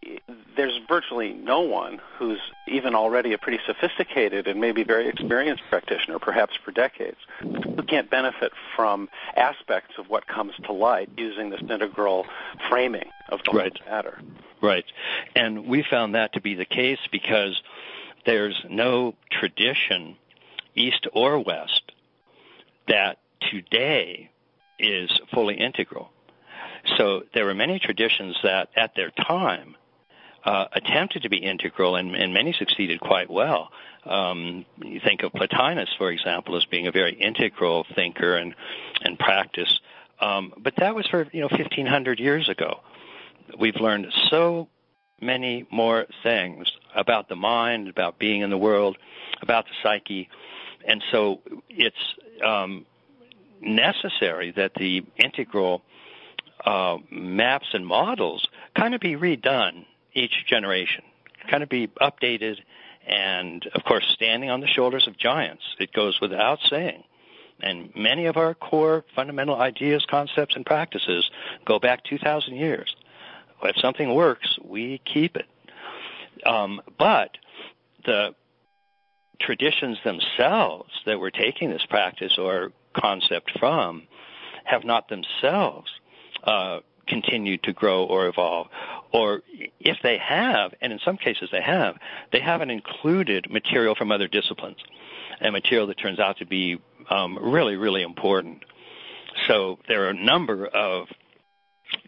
[0.55, 6.19] there's virtually no one who's even already a pretty sophisticated and maybe very experienced practitioner,
[6.19, 11.61] perhaps for decades, who can't benefit from aspects of what comes to light using this
[11.61, 12.25] integral
[12.69, 13.79] framing of the right.
[13.85, 14.19] matter.
[14.61, 14.85] Right.
[15.35, 17.61] And we found that to be the case because
[18.25, 20.15] there's no tradition,
[20.75, 21.91] east or west,
[22.87, 23.19] that
[23.51, 24.29] today
[24.79, 26.11] is fully integral.
[26.97, 29.75] So there were many traditions that at their time
[30.43, 33.71] uh, attempted to be integral, and, and, many succeeded quite well.
[34.05, 38.55] Um, you think of Plotinus, for example, as being a very integral thinker and
[39.01, 39.79] and practice,
[40.21, 42.79] um, but that was for you know 1500 years ago.
[43.57, 44.69] We've learned so
[45.21, 48.97] many more things about the mind, about being in the world,
[49.41, 50.29] about the psyche,
[50.87, 52.15] and so it's
[52.45, 52.85] um,
[53.61, 55.81] necessary that the integral
[56.65, 61.03] uh, maps and models kind of be redone each generation,
[61.49, 62.57] kind of be updated,
[63.07, 65.63] and of course, standing on the shoulders of giants.
[65.79, 67.03] It goes without saying.
[67.61, 71.29] And many of our core fundamental ideas, concepts, and practices
[71.65, 72.95] go back 2,000 years.
[73.63, 75.47] If something works, we keep it.
[76.45, 77.37] Um, but
[78.05, 78.33] the
[79.41, 84.03] traditions themselves that we're taking this practice or concept from
[84.65, 85.89] have not themselves
[86.43, 88.67] uh, continued to grow or evolve.
[89.11, 89.41] Or
[89.79, 91.95] if they have, and in some cases they have,
[92.31, 94.77] they haven't included material from other disciplines
[95.41, 98.63] and material that turns out to be um, really, really important.
[99.47, 101.07] So there are a number of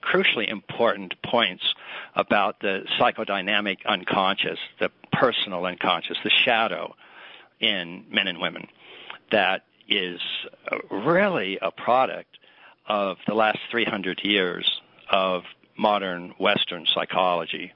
[0.04, 1.64] crucially important points
[2.16, 6.94] about the psychodynamic unconscious, the personal unconscious, the shadow
[7.60, 8.68] in men and women
[9.32, 10.20] that is
[10.90, 12.38] really a product
[12.88, 15.44] of the last 300 years of
[15.78, 17.72] modern Western psychology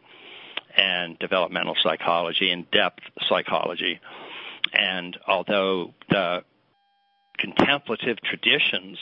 [0.75, 3.99] and developmental psychology and depth psychology.
[4.73, 6.43] And although the
[7.37, 8.97] contemplative traditions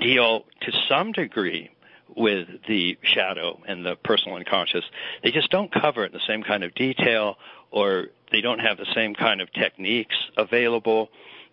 [0.00, 1.70] deal to some degree
[2.16, 4.84] with the shadow and the personal unconscious,
[5.22, 7.36] they just don't cover it in the same kind of detail
[7.70, 11.08] or they don't have the same kind of techniques available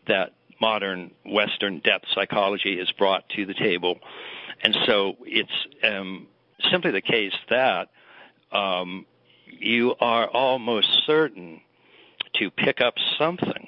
[0.07, 3.99] that modern Western depth psychology has brought to the table.
[4.63, 5.49] And so it's
[5.83, 6.27] um,
[6.71, 7.89] simply the case that
[8.51, 9.05] um,
[9.47, 11.61] you are almost certain
[12.35, 13.67] to pick up something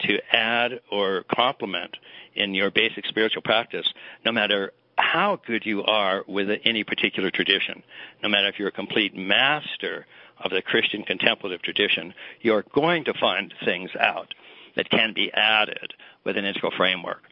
[0.00, 1.96] to add or complement
[2.34, 3.90] in your basic spiritual practice,
[4.24, 7.82] no matter how good you are with any particular tradition,
[8.22, 10.06] no matter if you're a complete master
[10.42, 14.34] of the Christian contemplative tradition, you're going to find things out
[14.76, 17.22] that can be added with an integral framework.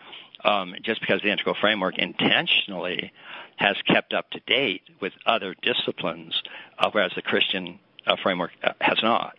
[0.43, 3.13] Um, just because the integral framework intentionally
[3.57, 6.43] has kept up to date with other disciplines,
[6.79, 9.37] uh, whereas the Christian uh, framework uh, has not.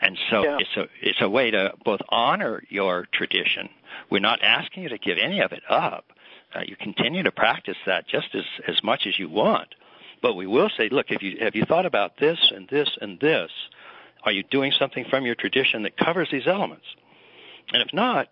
[0.00, 0.58] And so yeah.
[0.60, 3.68] it's a it's a way to both honor your tradition.
[4.10, 6.12] We're not asking you to give any of it up.
[6.54, 9.74] Uh, you continue to practice that just as as much as you want.
[10.20, 13.18] But we will say, look, if you have you thought about this and this and
[13.20, 13.50] this,
[14.24, 16.84] are you doing something from your tradition that covers these elements?
[17.72, 18.28] And if not,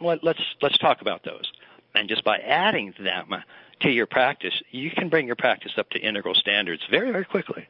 [0.00, 1.50] well, let's let's talk about those.
[1.94, 3.34] And just by adding them
[3.80, 7.68] to your practice, you can bring your practice up to integral standards very very quickly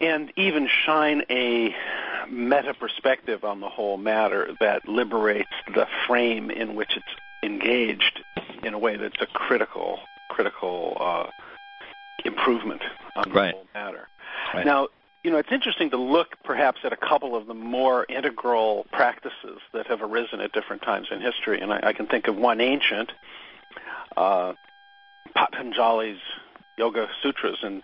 [0.00, 1.74] and even shine a
[2.28, 7.06] meta perspective on the whole matter that liberates the frame in which it's
[7.42, 8.20] engaged
[8.62, 9.98] in a way that's a critical
[10.28, 11.26] critical uh,
[12.24, 12.82] improvement
[13.14, 13.54] on the right.
[13.54, 14.08] whole matter.
[14.52, 14.66] Right.
[14.66, 14.88] Now,
[15.26, 19.58] you know, it's interesting to look perhaps at a couple of the more integral practices
[19.72, 22.60] that have arisen at different times in history, and I, I can think of one
[22.60, 23.10] ancient,
[24.16, 24.52] uh,
[25.34, 26.20] Patanjali's
[26.78, 27.82] Yoga Sutras, and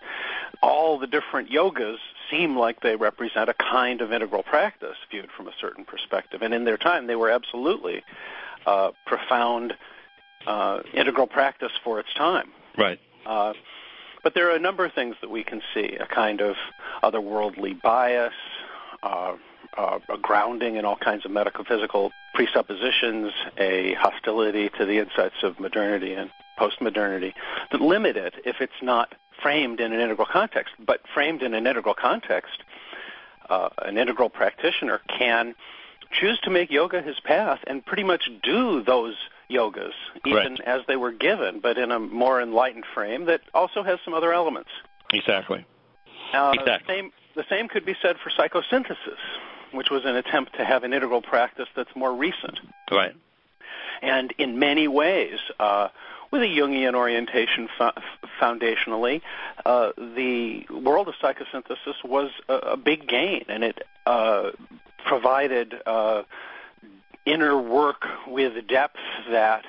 [0.62, 1.96] all the different yogas
[2.30, 6.42] seem like they represent a kind of integral practice viewed from a certain perspective.
[6.42, 8.04] And in their time, they were absolutely
[8.66, 9.74] uh, profound
[10.46, 12.52] uh, integral practice for its time.
[12.78, 13.00] Right.
[13.26, 13.54] Uh,
[14.22, 16.56] but there are a number of things that we can see a kind of
[17.02, 18.34] otherworldly bias,
[19.02, 19.34] uh,
[19.76, 25.58] uh, a grounding in all kinds of metaphysical presuppositions, a hostility to the insights of
[25.58, 27.32] modernity and postmodernity
[27.70, 30.74] that limit it if it's not framed in an integral context.
[30.78, 32.62] But framed in an integral context,
[33.48, 35.54] uh, an integral practitioner can
[36.12, 39.14] choose to make yoga his path and pretty much do those
[39.52, 39.92] yogas,
[40.24, 44.14] even as they were given, but in a more enlightened frame that also has some
[44.14, 44.70] other elements.
[45.12, 45.64] Exactly.
[46.32, 46.86] Uh, exactly.
[46.86, 49.18] The same, the same could be said for psychosynthesis,
[49.72, 52.58] which was an attempt to have an integral practice that's more recent.
[52.90, 53.14] Right.
[54.00, 55.88] And in many ways, uh,
[56.30, 57.92] with a Jungian orientation fo-
[58.40, 59.20] foundationally,
[59.66, 64.50] uh, the world of psychosynthesis was a, a big gain, and it uh,
[65.04, 66.22] provided uh,
[67.24, 68.98] inner work with depth
[69.30, 69.64] that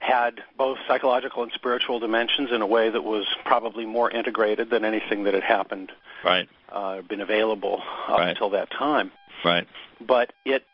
[0.00, 4.84] had both psychological and spiritual dimensions in a way that was probably more integrated than
[4.84, 5.90] anything that had happened,
[6.24, 8.28] right, uh, been available up right.
[8.30, 9.10] until that time.
[9.44, 9.66] Right.
[10.00, 10.64] But it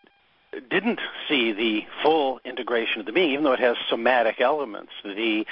[0.71, 4.93] didn't see the full integration of the being, even though it has somatic elements.
[5.03, 5.47] The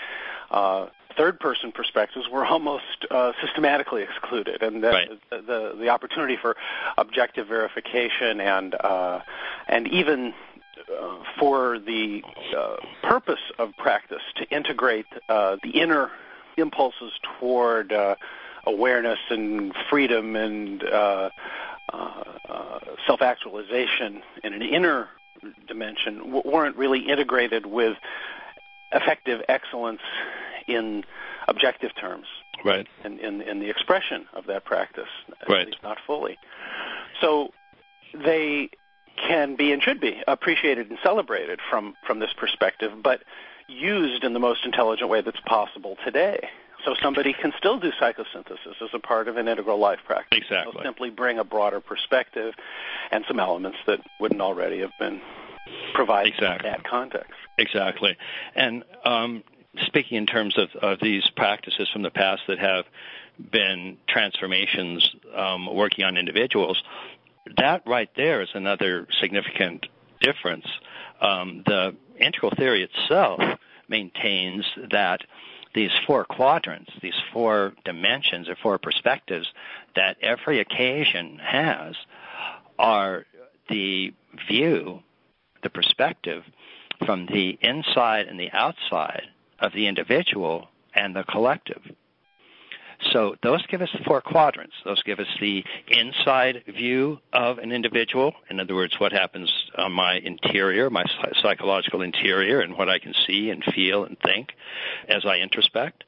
[0.50, 5.08] uh, third person perspectives were almost uh, systematically excluded, and the, right.
[5.30, 6.56] the, the, the opportunity for
[6.98, 9.20] objective verification and uh,
[9.68, 10.34] and even
[11.00, 12.22] uh, for the
[12.56, 16.10] uh, purpose of practice to integrate uh, the inner
[16.56, 18.14] impulses toward uh,
[18.64, 21.30] awareness and freedom and uh,
[21.92, 25.08] uh, uh, self-actualization in an inner
[25.66, 27.96] dimension w- weren't really integrated with
[28.92, 30.00] effective excellence
[30.66, 31.04] in
[31.48, 32.26] objective terms.
[32.64, 32.86] Right.
[33.04, 35.08] In, in, in the expression of that practice,
[35.48, 35.74] right.
[35.82, 36.38] not fully.
[37.20, 37.52] So
[38.14, 38.70] they
[39.16, 43.22] can be and should be appreciated and celebrated from, from this perspective, but
[43.68, 46.48] used in the most intelligent way that's possible today.
[46.84, 50.38] So somebody can still do psychosynthesis as a part of an integral life practice.
[50.38, 50.72] Exactly.
[50.74, 52.54] They'll simply bring a broader perspective
[53.10, 55.20] and some elements that wouldn't already have been
[55.94, 56.68] provided exactly.
[56.68, 57.34] in that context.
[57.56, 58.16] Exactly.
[58.56, 59.44] And um,
[59.78, 62.84] speaking in terms of, of these practices from the past that have
[63.50, 66.82] been transformations um, working on individuals,
[67.56, 69.86] that right there is another significant
[70.20, 70.66] difference.
[71.20, 73.40] Um, the integral theory itself
[73.88, 75.22] maintains that
[75.74, 79.50] these four quadrants, these four dimensions or four perspectives
[79.96, 81.96] that every occasion has
[82.78, 83.24] are
[83.68, 84.12] the
[84.48, 85.02] view,
[85.62, 86.44] the perspective
[87.06, 89.28] from the inside and the outside
[89.62, 91.80] of the individual and the collective.
[93.10, 94.74] So those give us the four quadrants.
[94.84, 98.34] Those give us the inside view of an individual.
[98.48, 101.04] In other words, what happens on my interior, my
[101.40, 104.52] psychological interior, and what I can see and feel and think
[105.08, 106.04] as I introspect.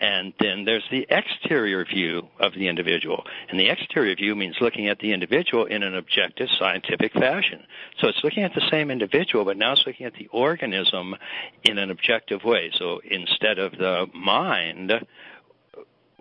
[0.00, 3.24] And then there's the exterior view of the individual.
[3.48, 7.62] And the exterior view means looking at the individual in an objective scientific fashion.
[8.00, 11.14] So it's looking at the same individual, but now it's looking at the organism
[11.62, 12.72] in an objective way.
[12.74, 14.92] So instead of the mind,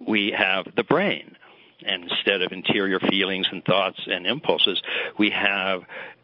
[0.08, 1.36] we have the brain.
[1.84, 4.82] And instead of interior feelings and thoughts and impulses,
[5.18, 5.82] we have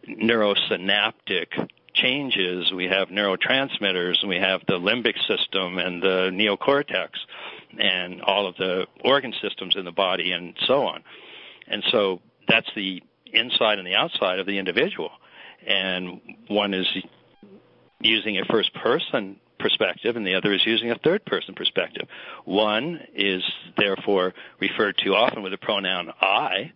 [0.08, 1.68] neurosynaptic
[2.02, 2.72] changes.
[2.72, 7.10] We have neurotransmitters, we have the limbic system and the neocortex,
[7.80, 11.04] and all of the organ systems in the body, and so on.
[11.68, 15.12] And so that's the inside and the outside of the individual.
[15.66, 16.88] And one is
[18.00, 22.08] using a first person perspective and the other is using a third person perspective.
[22.46, 23.44] One is
[23.76, 26.74] therefore referred to often with the pronoun I,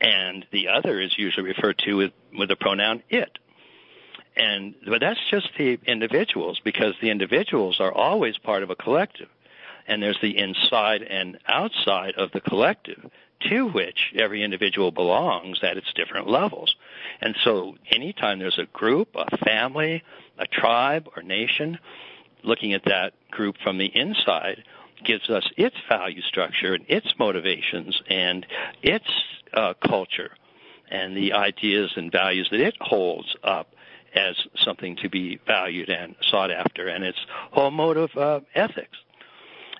[0.00, 3.38] and the other is usually referred to with, with the pronoun it.
[4.36, 9.28] And but that's just the individuals because the individuals are always part of a collective.
[9.86, 13.10] And there's the inside and outside of the collective
[13.48, 16.76] to which every individual belongs at its different levels.
[17.20, 20.02] And so anytime there's a group, a family,
[20.38, 21.78] a tribe or nation,
[22.42, 24.62] looking at that group from the inside
[25.04, 28.46] gives us its value structure and its motivations and
[28.82, 29.08] its
[29.54, 30.32] uh, culture
[30.90, 33.68] and the ideas and values that it holds up
[34.14, 37.18] as something to be valued and sought after and its
[37.52, 38.96] whole mode of uh, ethics.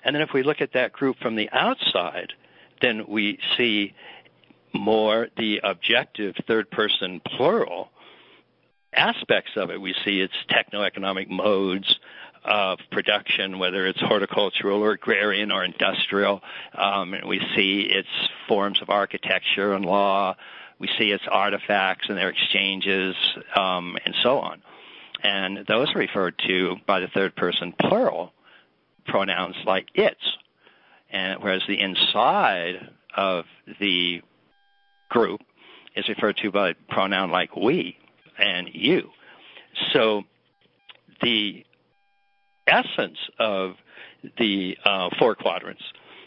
[0.03, 2.33] And then if we look at that group from the outside,
[2.81, 3.93] then we see
[4.73, 7.91] more the objective third person plural
[8.93, 9.79] aspects of it.
[9.79, 11.99] We see its techno-economic modes
[12.43, 16.41] of production, whether it's horticultural or agrarian or industrial.
[16.73, 18.09] Um, and we see its
[18.47, 20.35] forms of architecture and law.
[20.81, 23.15] We see its artifacts and their exchanges,
[23.55, 24.63] um, and so on.
[25.23, 28.33] And those are referred to by the third person plural
[29.05, 30.21] pronouns like its.
[31.11, 33.45] And whereas the inside of
[33.79, 34.23] the
[35.09, 35.41] group
[35.95, 37.95] is referred to by a pronoun like we
[38.39, 39.11] and you.
[39.93, 40.23] So
[41.21, 41.63] the
[42.65, 43.75] essence of
[44.39, 45.83] the uh, four quadrants,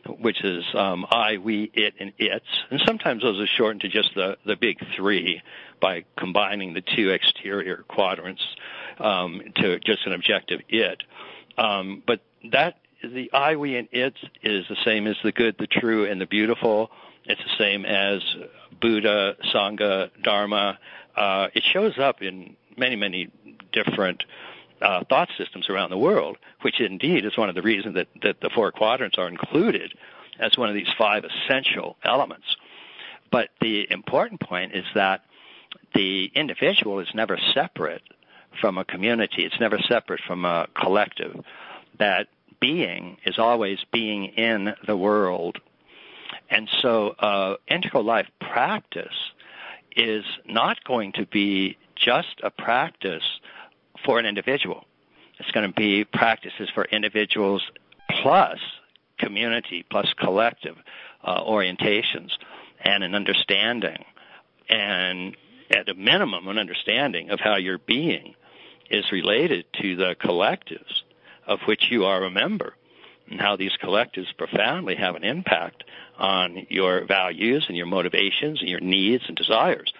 [0.06, 4.14] which is um, I, we, it, and its, and sometimes those are shortened to just
[4.14, 5.42] the, the big three
[5.80, 8.42] by combining the two exterior quadrants
[8.98, 11.02] um, to just an objective it.
[11.56, 12.20] Um, but
[12.52, 16.20] that the I, we, and its is the same as the good, the true, and
[16.20, 16.90] the beautiful.
[17.26, 18.22] It's the same as
[18.80, 20.78] Buddha, Sangha, Dharma.
[21.16, 23.30] Uh, it shows up in many, many
[23.72, 24.24] different
[24.80, 28.40] uh, thought systems around the world, which indeed is one of the reasons that, that
[28.40, 29.94] the four quadrants are included
[30.38, 32.56] as one of these five essential elements.
[33.30, 35.22] But the important point is that
[35.94, 38.02] the individual is never separate
[38.60, 39.44] from a community.
[39.44, 41.40] It's never separate from a collective.
[41.98, 42.28] That
[42.60, 45.58] being is always being in the world.
[46.50, 49.14] And so uh, integral life practice
[49.96, 53.22] is not going to be just a practice
[54.04, 54.84] for an individual.
[55.38, 57.62] It's going to be practices for individuals
[58.22, 58.58] plus
[59.18, 60.76] community plus collective
[61.22, 62.30] uh, orientations
[62.80, 64.04] and an understanding
[64.68, 65.36] and
[65.70, 68.34] at a minimum an understanding of how your being
[68.90, 71.02] is related to the collectives
[71.46, 72.74] of which you are a member
[73.30, 75.84] and how these collectives profoundly have an impact
[76.18, 79.92] on your values and your motivations and your needs and desires.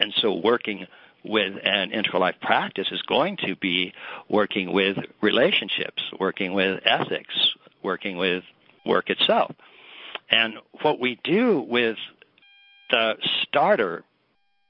[0.00, 0.86] And so working
[1.24, 3.92] with an integral life practice is going to be
[4.28, 7.34] working with relationships, working with ethics,
[7.82, 8.44] working with
[8.84, 9.54] work itself.
[10.30, 11.96] And what we do with
[12.90, 14.04] the starter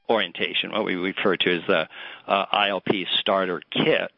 [0.09, 1.88] orientation, what we refer to as the
[2.26, 4.12] uh, ILP starter kit,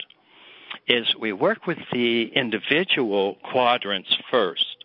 [0.87, 4.85] is we work with the individual quadrants first.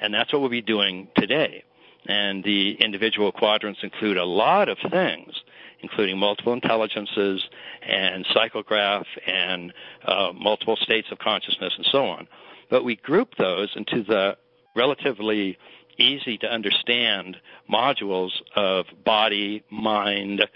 [0.00, 1.64] And that's what we'll be doing today.
[2.06, 5.40] And the individual quadrants include a lot of things
[5.82, 7.42] including multiple intelligences
[7.82, 9.72] and psychograph and
[10.04, 12.28] uh, multiple states of consciousness and so on.
[12.70, 14.36] But we group those into the
[14.74, 15.58] relatively
[15.98, 17.36] easy to understand
[17.70, 20.46] modules of body, mind,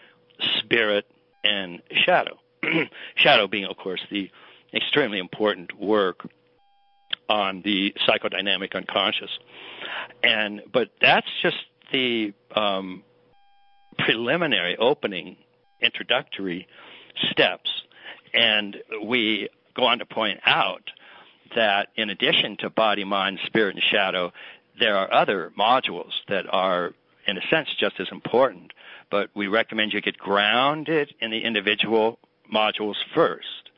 [0.59, 1.07] spirit,
[1.45, 2.39] and shadow.
[3.17, 4.31] shadow being, of course, the
[4.75, 6.29] extremely important work
[7.29, 9.31] on the psychodynamic unconscious.
[10.23, 11.57] And but that's just
[11.93, 13.03] the um,
[14.07, 15.37] preliminary opening
[15.81, 16.69] introductory
[17.31, 17.69] steps.
[18.33, 20.91] And we go on to point out
[21.57, 24.33] that in addition to body, mind, spirit, and shadow,
[24.79, 26.93] there are other modules that are,
[27.27, 28.73] in a sense, just as important.
[29.11, 32.21] But we recommend you get grounded in the individual
[32.53, 33.71] modules first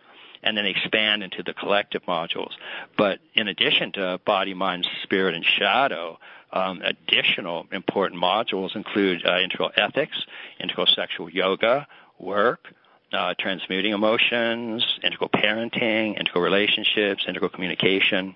[0.42, 2.52] and then expand into the collective modules.
[2.98, 6.18] But in addition to body, mind, spirit, and shadow,
[6.52, 10.16] um, additional important modules include uh, integral ethics,
[10.60, 11.86] integral sexual yoga,
[12.18, 12.68] work,
[13.12, 18.34] uh, transmuting emotions, integral parenting, integral relationships, integral communication.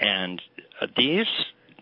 [0.00, 0.40] And
[0.80, 1.26] uh, these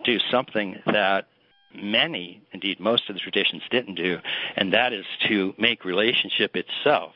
[0.04, 1.26] do something that
[1.74, 4.18] many, indeed most of the traditions didn't do,
[4.56, 7.12] and that is to make relationship itself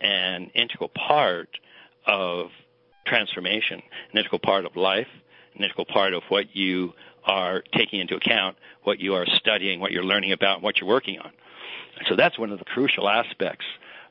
[0.00, 1.48] an integral part
[2.06, 2.50] of
[3.06, 5.08] transformation, an integral part of life,
[5.56, 6.92] an integral part of what you
[7.24, 11.18] are taking into account, what you are studying, what you're learning about, what you're working
[11.18, 11.30] on.
[12.08, 13.66] So that's one of the crucial aspects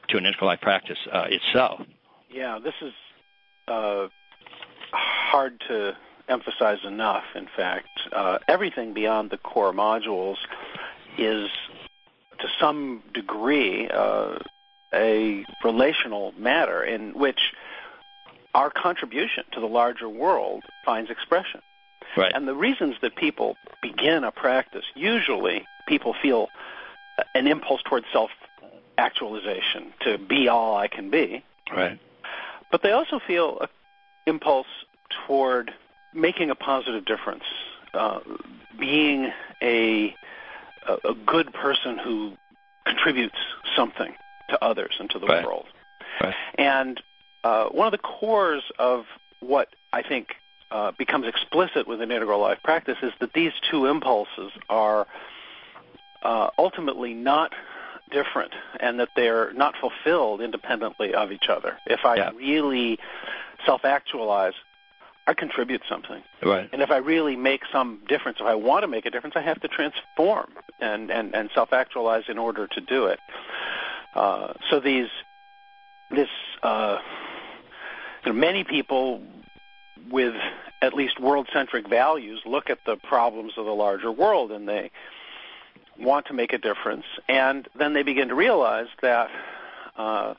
[0.09, 1.81] to an integral life practice uh, itself.
[2.29, 2.93] Yeah, this is
[3.67, 4.07] uh,
[4.91, 5.95] hard to
[6.29, 7.23] emphasize enough.
[7.35, 10.37] In fact, uh, everything beyond the core modules
[11.17, 11.49] is,
[12.39, 14.39] to some degree, uh,
[14.93, 17.53] a relational matter in which
[18.53, 21.61] our contribution to the larger world finds expression.
[22.17, 22.31] Right.
[22.33, 26.49] And the reasons that people begin a practice, usually people feel
[27.33, 28.31] an impulse towards self
[28.97, 31.43] actualization, to be all I can be.
[31.71, 31.99] Right.
[32.71, 33.67] But they also feel an
[34.25, 34.67] impulse
[35.25, 35.71] toward
[36.13, 37.43] making a positive difference,
[37.93, 38.19] uh,
[38.79, 40.15] being a,
[40.87, 42.33] a good person who
[42.85, 43.37] contributes
[43.75, 44.13] something
[44.49, 45.45] to others and to the right.
[45.45, 45.65] world.
[46.21, 46.35] Right.
[46.57, 47.01] And
[47.43, 49.05] uh, one of the cores of
[49.39, 50.29] what I think
[50.71, 55.07] uh, becomes explicit within integral life practice is that these two impulses are
[56.23, 57.53] uh, ultimately not
[58.11, 61.77] different and that they're not fulfilled independently of each other.
[61.85, 62.31] If I yeah.
[62.35, 62.99] really
[63.65, 64.53] self actualize,
[65.25, 66.23] I contribute something.
[66.41, 66.69] Right.
[66.71, 69.41] And if I really make some difference, if I want to make a difference, I
[69.41, 73.19] have to transform and, and, and self actualize in order to do it.
[74.15, 75.09] Uh, so these,
[76.11, 76.29] this,
[76.63, 76.97] uh,
[78.25, 79.21] you know, many people
[80.09, 80.35] with
[80.81, 84.91] at least world centric values look at the problems of the larger world and they
[85.99, 89.29] want to make a difference, and then they begin to realize that
[89.97, 90.33] uh,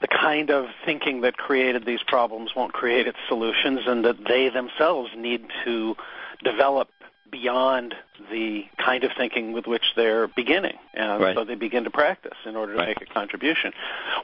[0.00, 4.50] the kind of thinking that created these problems won't create its solutions, and that they
[4.50, 5.96] themselves need to
[6.42, 6.90] develop
[7.30, 7.94] beyond
[8.30, 10.76] the kind of thinking with which they're beginning.
[10.92, 11.36] And right.
[11.36, 12.88] so they begin to practice in order to right.
[12.88, 13.72] make a contribution.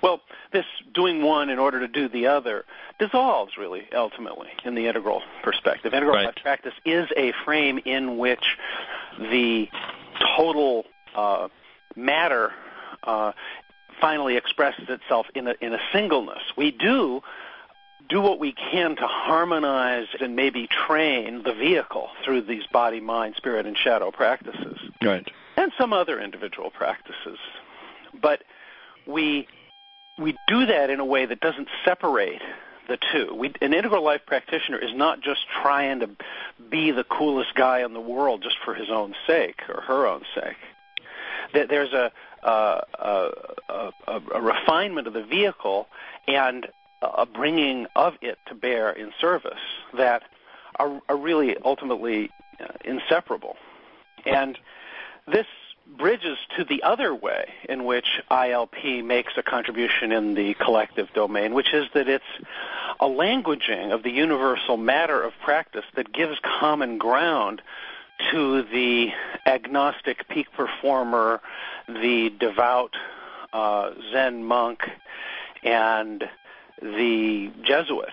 [0.02, 0.20] Well,
[0.52, 2.64] this doing one in order to do the other
[2.98, 5.92] dissolves really ultimately in the integral perspective.
[5.92, 6.36] Integral right.
[6.36, 8.56] practice is a frame in which
[9.18, 9.68] the
[10.36, 10.84] total
[11.14, 11.48] uh,
[11.96, 12.52] matter
[13.04, 13.32] uh,
[14.00, 16.42] finally expresses itself in a, in a singleness.
[16.56, 17.22] We do
[18.10, 23.36] do what we can to harmonize and maybe train the vehicle through these body, mind,
[23.36, 24.78] spirit, and shadow practices.
[25.00, 25.26] Right.
[25.56, 27.38] And some other individual practices.
[28.20, 28.42] But
[29.06, 29.46] we
[30.18, 32.42] we do that in a way that doesn't separate
[32.88, 33.34] the two.
[33.34, 36.10] We, an integral life practitioner is not just trying to
[36.70, 40.22] be the coolest guy in the world just for his own sake or her own
[40.34, 40.56] sake.
[41.54, 42.80] There's a, a,
[43.68, 45.88] a, a refinement of the vehicle
[46.28, 46.66] and
[47.02, 49.60] a bringing of it to bear in service
[49.96, 50.22] that
[50.76, 52.30] are, are really ultimately
[52.60, 53.56] uh, inseparable.
[54.26, 54.58] And
[55.26, 55.46] this
[55.96, 61.54] bridges to the other way in which ILP makes a contribution in the collective domain,
[61.54, 62.24] which is that it's
[63.00, 67.62] a languaging of the universal matter of practice that gives common ground
[68.30, 69.10] to the
[69.46, 71.40] agnostic peak performer,
[71.88, 72.94] the devout
[73.52, 74.82] uh, Zen monk,
[75.62, 76.28] and
[76.80, 78.10] the Jesuit.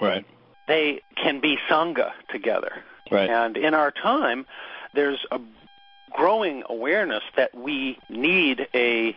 [0.00, 0.24] Right.
[0.68, 2.72] They can be sangha together.
[3.10, 3.28] Right.
[3.28, 4.46] And in our time,
[4.94, 5.40] there's a
[6.12, 9.16] growing awareness that we need a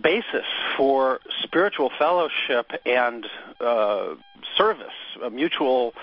[0.00, 0.44] basis
[0.76, 3.26] for spiritual fellowship and
[3.60, 4.14] uh,
[4.56, 4.92] service,
[5.22, 5.94] a mutual,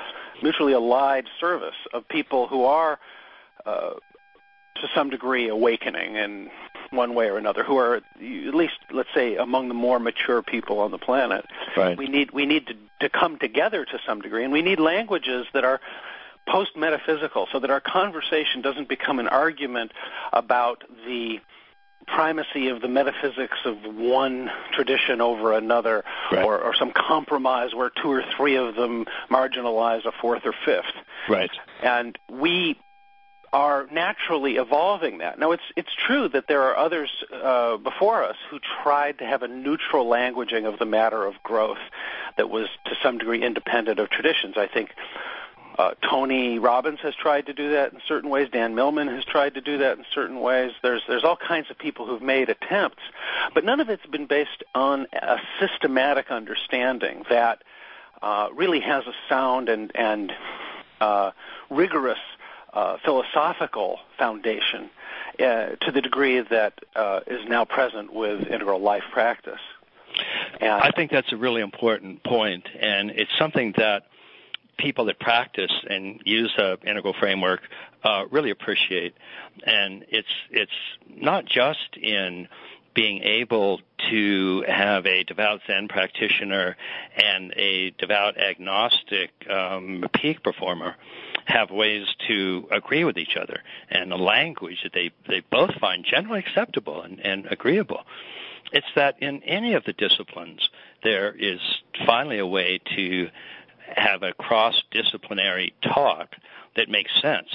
[0.41, 2.99] mutually allied service of people who are,
[3.66, 3.91] uh,
[4.76, 6.49] to some degree, awakening in
[6.91, 10.80] one way or another, who are at least, let's say, among the more mature people
[10.80, 11.45] on the planet.
[11.76, 11.97] Right.
[11.97, 15.47] We need we need to, to come together to some degree, and we need languages
[15.53, 15.80] that are
[16.47, 19.91] post metaphysical so that our conversation doesn't become an argument
[20.34, 21.39] about the
[22.05, 26.43] primacy of the metaphysics of one tradition over another right.
[26.43, 30.93] or, or some compromise where two or three of them marginalize a fourth or fifth.
[31.30, 31.51] Right.
[31.82, 32.78] And we
[33.54, 35.38] are naturally evolving that.
[35.38, 39.43] Now, it's it's true that there are others uh, before us who tried to have
[39.43, 41.78] a neutral languaging of the matter of growth
[42.36, 44.56] that was to some degree independent of traditions.
[44.58, 44.89] I think
[45.78, 48.49] uh, Tony Robbins has tried to do that in certain ways.
[48.51, 50.72] Dan Millman has tried to do that in certain ways.
[50.82, 53.04] There's there's all kinds of people who've made attempts,
[53.54, 57.64] but none of it's been based on a systematic understanding that
[58.24, 60.34] uh, really has a sound and and
[61.01, 61.32] uh,
[61.70, 62.20] rigorous
[62.74, 64.89] uh, philosophical foundation
[65.39, 69.59] uh, to the degree that uh, is now present with integral life practice.
[70.61, 74.03] And I think that's a really important point, and it's something that
[74.78, 77.61] people that practice and use the integral framework
[78.03, 79.15] uh, really appreciate.
[79.65, 80.71] And it's it's
[81.09, 82.47] not just in
[82.94, 86.76] being able to have a devout Zen practitioner
[87.16, 90.96] and a devout agnostic um, peak performer.
[91.46, 96.06] have ways to agree with each other and a language that they, they both find
[96.06, 98.02] generally acceptable and, and agreeable.
[98.72, 100.70] It's that in any of the disciplines,
[101.04, 101.60] there is
[102.06, 103.30] finally a way to
[103.96, 106.36] have a cross disciplinary talk
[106.76, 107.50] that makes sense.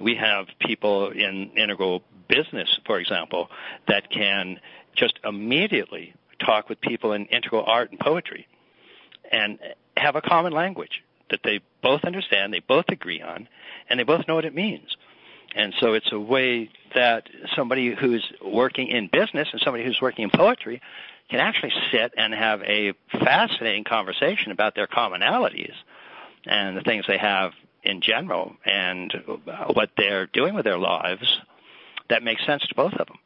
[0.00, 3.50] We have people in integral business, for example,
[3.88, 4.58] that can
[4.94, 8.46] just immediately talk with people in integral art and poetry
[9.30, 9.58] and
[9.96, 13.48] have a common language that they both understand, they both agree on,
[13.88, 14.96] and they both know what it means.
[15.54, 20.24] And so it's a way that somebody who's working in business and somebody who's working
[20.24, 20.80] in poetry
[21.30, 25.74] can actually sit and have a fascinating conversation about their commonalities
[26.44, 29.12] and the things they have in general and
[29.72, 31.40] what they're doing with their lives
[32.08, 33.18] that makes sense to both of them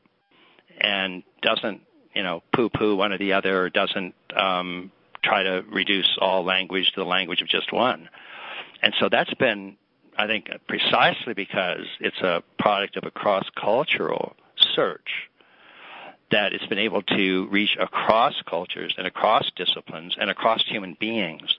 [0.80, 1.82] and doesn't,
[2.14, 4.90] you know, poo poo one or the other or doesn't um,
[5.22, 8.08] try to reduce all language to the language of just one.
[8.82, 9.76] And so that's been,
[10.16, 14.36] I think, precisely because it's a product of a cross cultural
[14.74, 15.28] search
[16.30, 21.56] that it's been able to reach across cultures and across disciplines and across human beings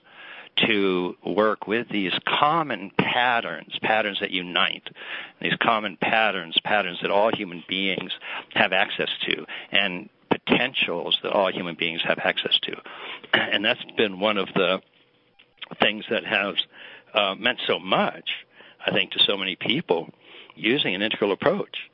[0.66, 4.88] to work with these common patterns, patterns that unite,
[5.40, 8.12] these common patterns, patterns that all human beings
[8.54, 12.76] have access to, and potentials that all human beings have access to.
[13.32, 14.80] And that's been one of the
[15.80, 16.54] things that has
[17.14, 18.30] uh, meant so much,
[18.84, 20.10] I think, to so many people
[20.54, 21.90] using an integral approach.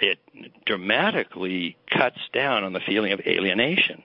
[0.00, 0.18] It
[0.64, 4.02] dramatically cuts down on the feeling of alienation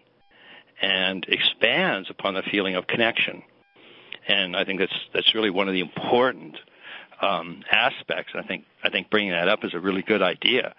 [0.81, 3.43] and expands upon the feeling of connection
[4.27, 6.57] and I think that's that's really one of the important
[7.21, 8.33] um, aspects.
[8.35, 10.71] I think I think bringing that up is a really good idea